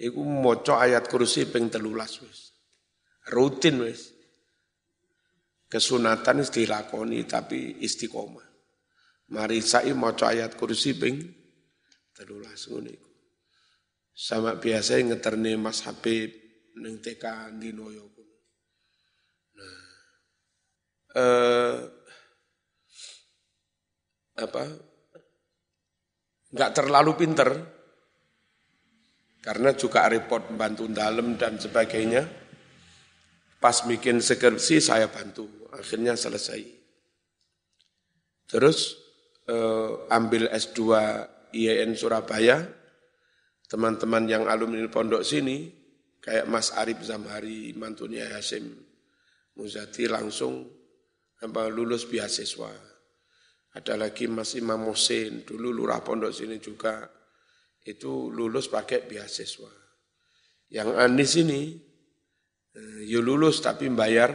Iku 0.00 0.24
moco 0.24 0.80
ayat 0.80 1.12
kursi 1.12 1.44
peng 1.48 1.68
telulas 1.68 2.24
wis. 2.24 2.56
Rutin 3.28 3.84
wis 3.84 4.16
kesunatan 5.68 6.40
dilakoni 6.42 7.28
tapi 7.28 7.84
istiqomah. 7.84 8.48
Mari 9.30 9.62
sai 9.62 9.94
maca 9.94 10.32
ayat 10.32 10.58
kursi 10.58 10.98
ping 10.98 11.20
telulas 12.16 12.66
ngono. 12.66 12.90
Sama 14.10 14.58
biasa 14.58 14.98
ngeterne 14.98 15.54
Mas 15.60 15.86
Habib 15.86 16.32
ning 16.80 16.98
TK 16.98 17.54
Dinoyo 17.60 18.10
pun. 18.10 18.28
Nah, 19.54 19.80
eh, 21.14 21.74
apa? 24.40 24.64
Enggak 26.50 26.70
terlalu 26.74 27.12
pinter 27.14 27.50
karena 29.40 29.72
juga 29.72 30.04
repot 30.08 30.42
bantu 30.52 30.88
dalam 30.90 31.38
dan 31.38 31.56
sebagainya. 31.56 32.26
Pas 33.60 33.76
bikin 33.84 34.24
skripsi 34.24 34.80
saya 34.80 35.12
bantu 35.12 35.68
akhirnya 35.76 36.16
selesai. 36.16 36.64
Terus 38.48 38.96
eh, 39.46 39.90
ambil 40.10 40.48
S2 40.48 40.80
IAIN 41.54 41.92
Surabaya, 41.94 42.66
teman-teman 43.68 44.26
yang 44.26 44.44
alumni 44.48 44.82
pondok 44.90 45.22
sini, 45.22 45.70
kayak 46.18 46.48
Mas 46.50 46.74
Arif 46.74 47.04
Zamhari, 47.04 47.70
mantunya 47.76 48.26
Hasim 48.32 48.70
Muzati 49.54 50.08
langsung 50.08 50.66
apa, 51.40 51.68
lulus 51.68 52.08
beasiswa. 52.08 52.89
Ada 53.70 53.94
lagi 53.94 54.26
Mas 54.26 54.58
Imam 54.58 54.90
dulu 55.46 55.70
lurah 55.70 56.02
pondok 56.02 56.34
sini 56.34 56.58
juga, 56.58 57.06
itu 57.86 58.28
lulus 58.34 58.66
pakai 58.66 59.06
beasiswa. 59.06 59.70
Yang 60.70 60.90
Anis 60.98 61.32
ini, 61.38 61.62
eh, 62.74 63.00
ya 63.06 63.22
lulus 63.22 63.62
tapi 63.62 63.86
bayar 63.90 64.34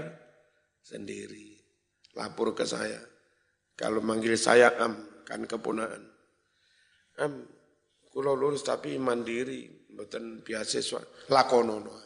sendiri. 0.80 1.60
Lapor 2.16 2.56
ke 2.56 2.64
saya. 2.64 3.04
Kalau 3.76 4.00
manggil 4.00 4.40
saya 4.40 4.72
am, 4.80 5.24
kan 5.28 5.44
kepunaan. 5.44 6.04
Am, 7.20 7.44
kulo 8.08 8.40
lulus 8.40 8.64
tapi 8.64 8.96
mandiri, 8.96 9.68
bukan 9.92 10.40
beasiswa, 10.48 11.04
lakonono. 11.28 12.06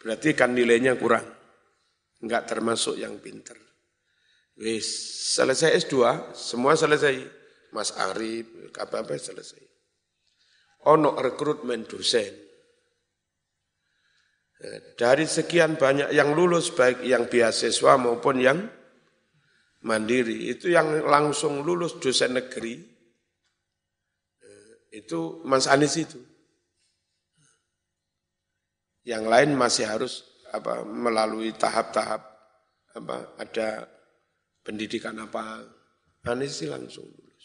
Berarti 0.00 0.32
kan 0.32 0.56
nilainya 0.56 0.96
kurang. 0.96 1.28
Enggak 2.24 2.48
termasuk 2.48 2.96
yang 2.96 3.20
pinter. 3.20 3.69
Wis, 4.60 4.86
selesai 5.40 5.72
S2, 5.88 5.96
semua 6.36 6.76
selesai. 6.76 7.16
Mas 7.72 7.96
Arif, 7.96 8.44
apa-apa 8.76 9.16
selesai. 9.16 9.62
Ono 10.84 11.16
rekrutmen 11.16 11.88
dosen. 11.88 12.28
Dari 15.00 15.24
sekian 15.24 15.80
banyak 15.80 16.12
yang 16.12 16.36
lulus, 16.36 16.68
baik 16.76 17.00
yang 17.00 17.24
beasiswa 17.32 17.96
maupun 17.96 18.36
yang 18.36 18.68
mandiri, 19.80 20.52
itu 20.52 20.68
yang 20.68 21.08
langsung 21.08 21.64
lulus 21.64 21.96
dosen 21.96 22.36
negeri, 22.36 22.76
itu 24.92 25.40
Mas 25.48 25.64
Anies 25.64 25.96
itu. 25.96 26.20
Yang 29.08 29.24
lain 29.24 29.50
masih 29.56 29.88
harus 29.88 30.28
apa 30.52 30.84
melalui 30.84 31.56
tahap-tahap 31.56 32.20
apa 32.92 33.16
ada 33.38 33.86
pendidikan 34.60 35.16
apa 35.20 35.64
Anies 36.28 36.60
sih 36.60 36.68
langsung 36.68 37.08
lulus. 37.08 37.44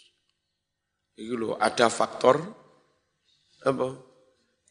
Itu 1.15 1.39
loh 1.39 1.55
ada 1.55 1.87
faktor 1.87 2.43
apa? 3.63 3.87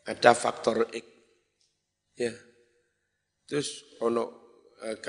Ada 0.05 0.37
faktor 0.37 0.93
X. 0.93 1.07
Ya. 2.21 2.35
Terus 3.49 3.97
ono 4.05 4.25
eh, 4.85 5.01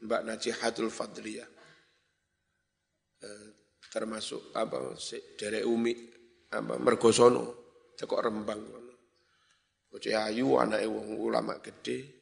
Mbak 0.00 0.22
Najihatul 0.28 0.92
Fadliyah. 0.92 1.48
Eh, 3.20 3.46
termasuk 3.90 4.52
apa 4.54 4.94
dari 5.34 5.64
Umi 5.64 5.92
apa 6.52 6.78
Mergosono 6.78 7.44
tekok 7.98 8.22
Rembang 8.22 8.62
Bocah 9.90 10.30
ayu 10.30 10.54
anake 10.62 10.86
wong 10.86 11.18
ulama 11.18 11.58
gede. 11.58 12.19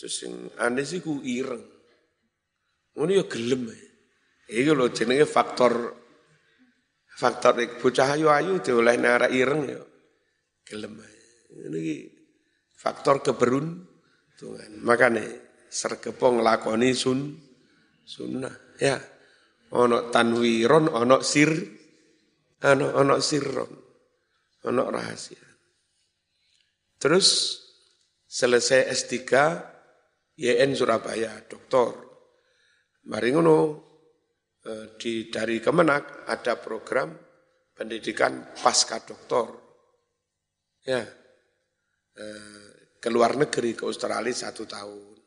Terus 0.00 0.16
sing 0.16 0.48
aneh 0.56 0.80
sih 0.80 1.04
ku 1.04 1.20
ireng. 1.20 1.60
Ngono 2.96 3.12
ya 3.12 3.28
gelem. 3.28 3.68
Iki 4.48 4.72
lho 4.72 4.88
jenenge 4.88 5.28
faktor 5.28 5.92
faktor 7.20 7.60
bocah 7.76 8.16
ayu-ayu 8.16 8.64
dioleh 8.64 8.96
nara 8.96 9.28
ireng 9.28 9.68
ya 9.68 9.84
gelem. 10.64 11.04
Ini 11.52 12.08
faktor 12.80 13.20
keberun 13.20 13.84
Tuhan. 14.40 14.80
Makanya 14.80 15.20
sergepong 15.68 16.40
lakoni 16.40 16.96
sun 16.96 17.36
sunnah 18.00 18.80
ya. 18.80 18.96
Ono 19.76 20.08
tanwiron, 20.08 20.88
ono 20.88 21.20
sir, 21.20 21.52
ono 22.64 22.86
ono 22.96 23.20
sirron. 23.20 23.72
Ono 24.64 24.82
rahasia. 24.88 25.44
Terus 26.96 27.28
selesai 28.24 28.88
S3 28.88 29.14
YN 30.40 30.72
Surabaya, 30.72 31.44
doktor. 31.44 31.92
Mari 33.12 33.28
ngono 33.36 33.56
eh, 34.64 34.96
di 34.96 35.28
dari 35.28 35.60
Kemenak 35.60 36.24
ada 36.24 36.56
program 36.56 37.12
pendidikan 37.76 38.56
pasca 38.56 39.04
doktor. 39.04 39.60
Ya, 40.88 41.04
eh, 42.16 42.68
ke 42.96 43.08
luar 43.12 43.36
negeri 43.36 43.76
ke 43.76 43.84
Australia 43.84 44.32
satu 44.32 44.64
tahun, 44.64 45.20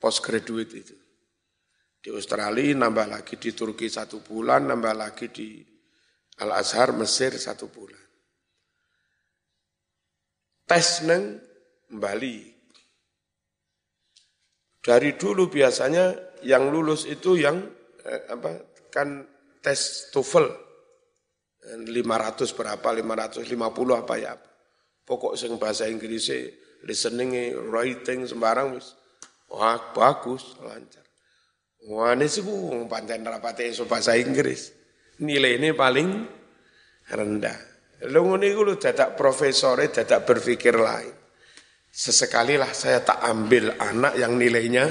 postgraduate 0.00 0.72
itu. 0.72 0.96
Di 2.00 2.08
Australia 2.08 2.72
nambah 2.72 3.06
lagi 3.20 3.36
di 3.36 3.52
Turki 3.52 3.92
satu 3.92 4.24
bulan, 4.24 4.72
nambah 4.72 4.94
lagi 4.96 5.28
di 5.28 5.60
Al 6.40 6.56
Azhar 6.56 6.96
Mesir 6.96 7.36
satu 7.36 7.68
bulan 7.68 8.08
tes 10.68 11.00
neng 11.08 11.40
Bali. 11.88 12.57
Dari 14.78 15.18
dulu 15.18 15.50
biasanya 15.50 16.14
yang 16.46 16.70
lulus 16.70 17.04
itu 17.04 17.34
yang 17.34 17.58
eh, 18.06 18.22
apa 18.30 18.78
kan 18.88 19.26
tes 19.58 20.08
TOEFL 20.14 20.46
500 21.84 22.58
berapa 22.58 22.88
550 22.88 23.44
apa 24.02 24.14
ya. 24.16 24.34
Pokok 25.04 25.34
sing 25.36 25.56
bahasa 25.56 25.88
Inggris 25.88 26.30
listening, 26.84 27.56
writing 27.72 28.28
sembarang 28.28 28.76
wis. 28.76 28.94
Wah, 29.48 29.80
bagus, 29.96 30.54
lancar. 30.60 31.04
Wah, 31.88 32.12
ini 32.12 32.28
sih 32.28 32.44
wong 32.44 32.84
pancen 32.84 33.24
rapate 33.24 33.64
iso 33.64 33.88
bahasa 33.88 34.12
Inggris. 34.18 34.76
Nilai 35.24 35.56
ini 35.56 35.72
paling 35.72 36.08
rendah. 37.08 37.58
Lu 38.12 38.28
ngono 38.28 38.44
iku 38.44 38.62
lho 38.62 38.74
dadak 38.78 39.16
profesore 39.16 39.88
dadak 39.90 40.28
berpikir 40.28 40.76
lain. 40.76 41.17
Sesekali 41.98 42.54
lah 42.54 42.70
saya 42.70 43.02
tak 43.02 43.18
ambil 43.26 43.74
anak 43.74 44.14
yang 44.14 44.38
nilainya 44.38 44.86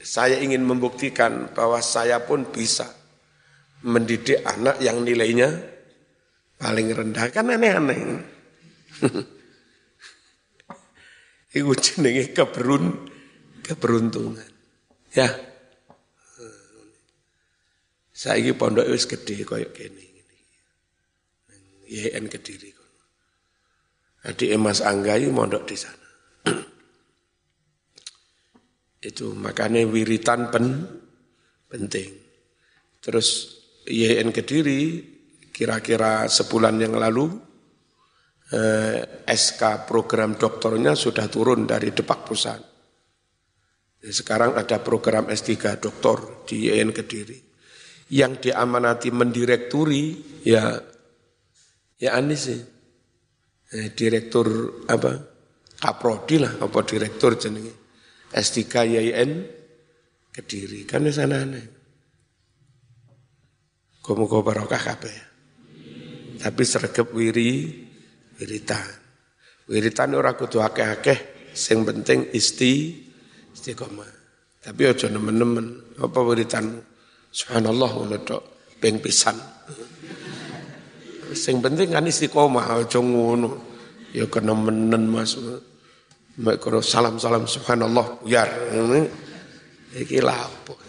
saya 0.00 0.40
ingin 0.40 0.64
membuktikan 0.64 1.52
bahwa 1.52 1.84
saya 1.84 2.24
pun 2.24 2.48
bisa 2.48 2.88
mendidik 3.84 4.40
anak 4.40 4.80
yang 4.80 5.04
nilainya 5.04 5.52
paling 6.56 6.96
rendah 6.96 7.28
kan 7.28 7.52
aneh-aneh. 7.52 8.00
Iku 11.60 11.76
jenenge 11.76 12.32
keberun 12.32 13.04
keberuntungan. 13.60 14.48
Ya. 15.12 15.28
Saiki 18.16 18.56
pondok 18.56 18.88
wis 18.88 19.04
gede 19.04 19.44
koyo 19.44 19.68
kene. 19.76 20.08
YN 21.90 22.30
Kediri. 22.32 22.79
Adik 24.20 24.52
Mas 24.60 24.84
Angga 24.84 25.16
itu 25.16 25.32
mondok 25.32 25.64
di 25.64 25.76
sana. 25.80 26.08
itu 29.10 29.32
makanya 29.32 29.80
wiritan 29.88 30.52
pen 30.52 30.84
penting. 31.70 32.10
Terus 33.00 33.60
YN 33.88 34.28
Kediri 34.28 35.00
kira-kira 35.48 36.28
sebulan 36.28 36.76
yang 36.76 37.00
lalu 37.00 37.32
eh, 38.52 39.24
SK 39.24 39.88
program 39.88 40.36
doktornya 40.36 40.92
sudah 40.92 41.24
turun 41.32 41.64
dari 41.64 41.96
Depak 41.96 42.20
Pusat. 42.28 42.60
Sekarang 44.00 44.56
ada 44.56 44.80
program 44.80 45.28
S3 45.28 45.76
doktor 45.76 46.48
di 46.48 46.72
YN 46.72 46.92
Kediri 46.92 47.36
yang 48.10 48.40
diamanati 48.40 49.12
mendirekturi 49.12 50.04
ya 50.44 50.76
ya 52.00 52.10
Anies 52.16 52.40
sih. 52.48 52.60
Eh, 53.70 53.94
direktur 53.94 54.46
apa? 54.90 55.14
Kaprodi 55.78 56.42
lah 56.42 56.58
apa 56.58 56.78
direktur 56.82 57.38
jenenge. 57.38 57.74
S3 58.34 58.58
YIN 58.90 59.30
Kediri. 60.30 60.86
Kan 60.86 61.06
di 61.06 61.12
sana 61.14 61.42
aneh. 61.42 61.66
Komuko 64.02 64.42
barokah 64.42 64.78
kabeh. 64.78 65.16
Tapi 66.40 66.62
sergap 66.64 67.10
wiri 67.14 67.68
wiritan. 68.38 68.86
Wiritan 69.70 70.16
ora 70.18 70.34
kudu 70.34 70.58
akeh-akeh, 70.64 71.50
sing 71.54 71.86
penting 71.86 72.32
isti 72.34 73.06
istiqomah. 73.54 74.08
Tapi 74.62 74.82
aja 74.88 75.06
nemen-nemen 75.12 75.98
apa 76.00 76.18
wiritanmu. 76.22 76.80
Subhanallah 77.30 77.90
ngono 77.94 78.18
tok 78.26 78.42
ping 78.82 78.98
pisan. 78.98 79.36
Sing 81.36 81.60
penting 81.60 81.92
kan 81.92 82.08
istiqomah 82.08 82.80
aja 82.80 82.98
ngono. 82.98 83.60
Ya 84.16 84.26
kena 84.26 84.56
menen 84.56 85.06
Mas. 85.06 85.36
Mek 86.40 86.64
salam-salam 86.80 87.44
subhanallah 87.44 88.24
buyar. 88.24 88.48
Iki 89.92 90.18
lapo. 90.24 90.79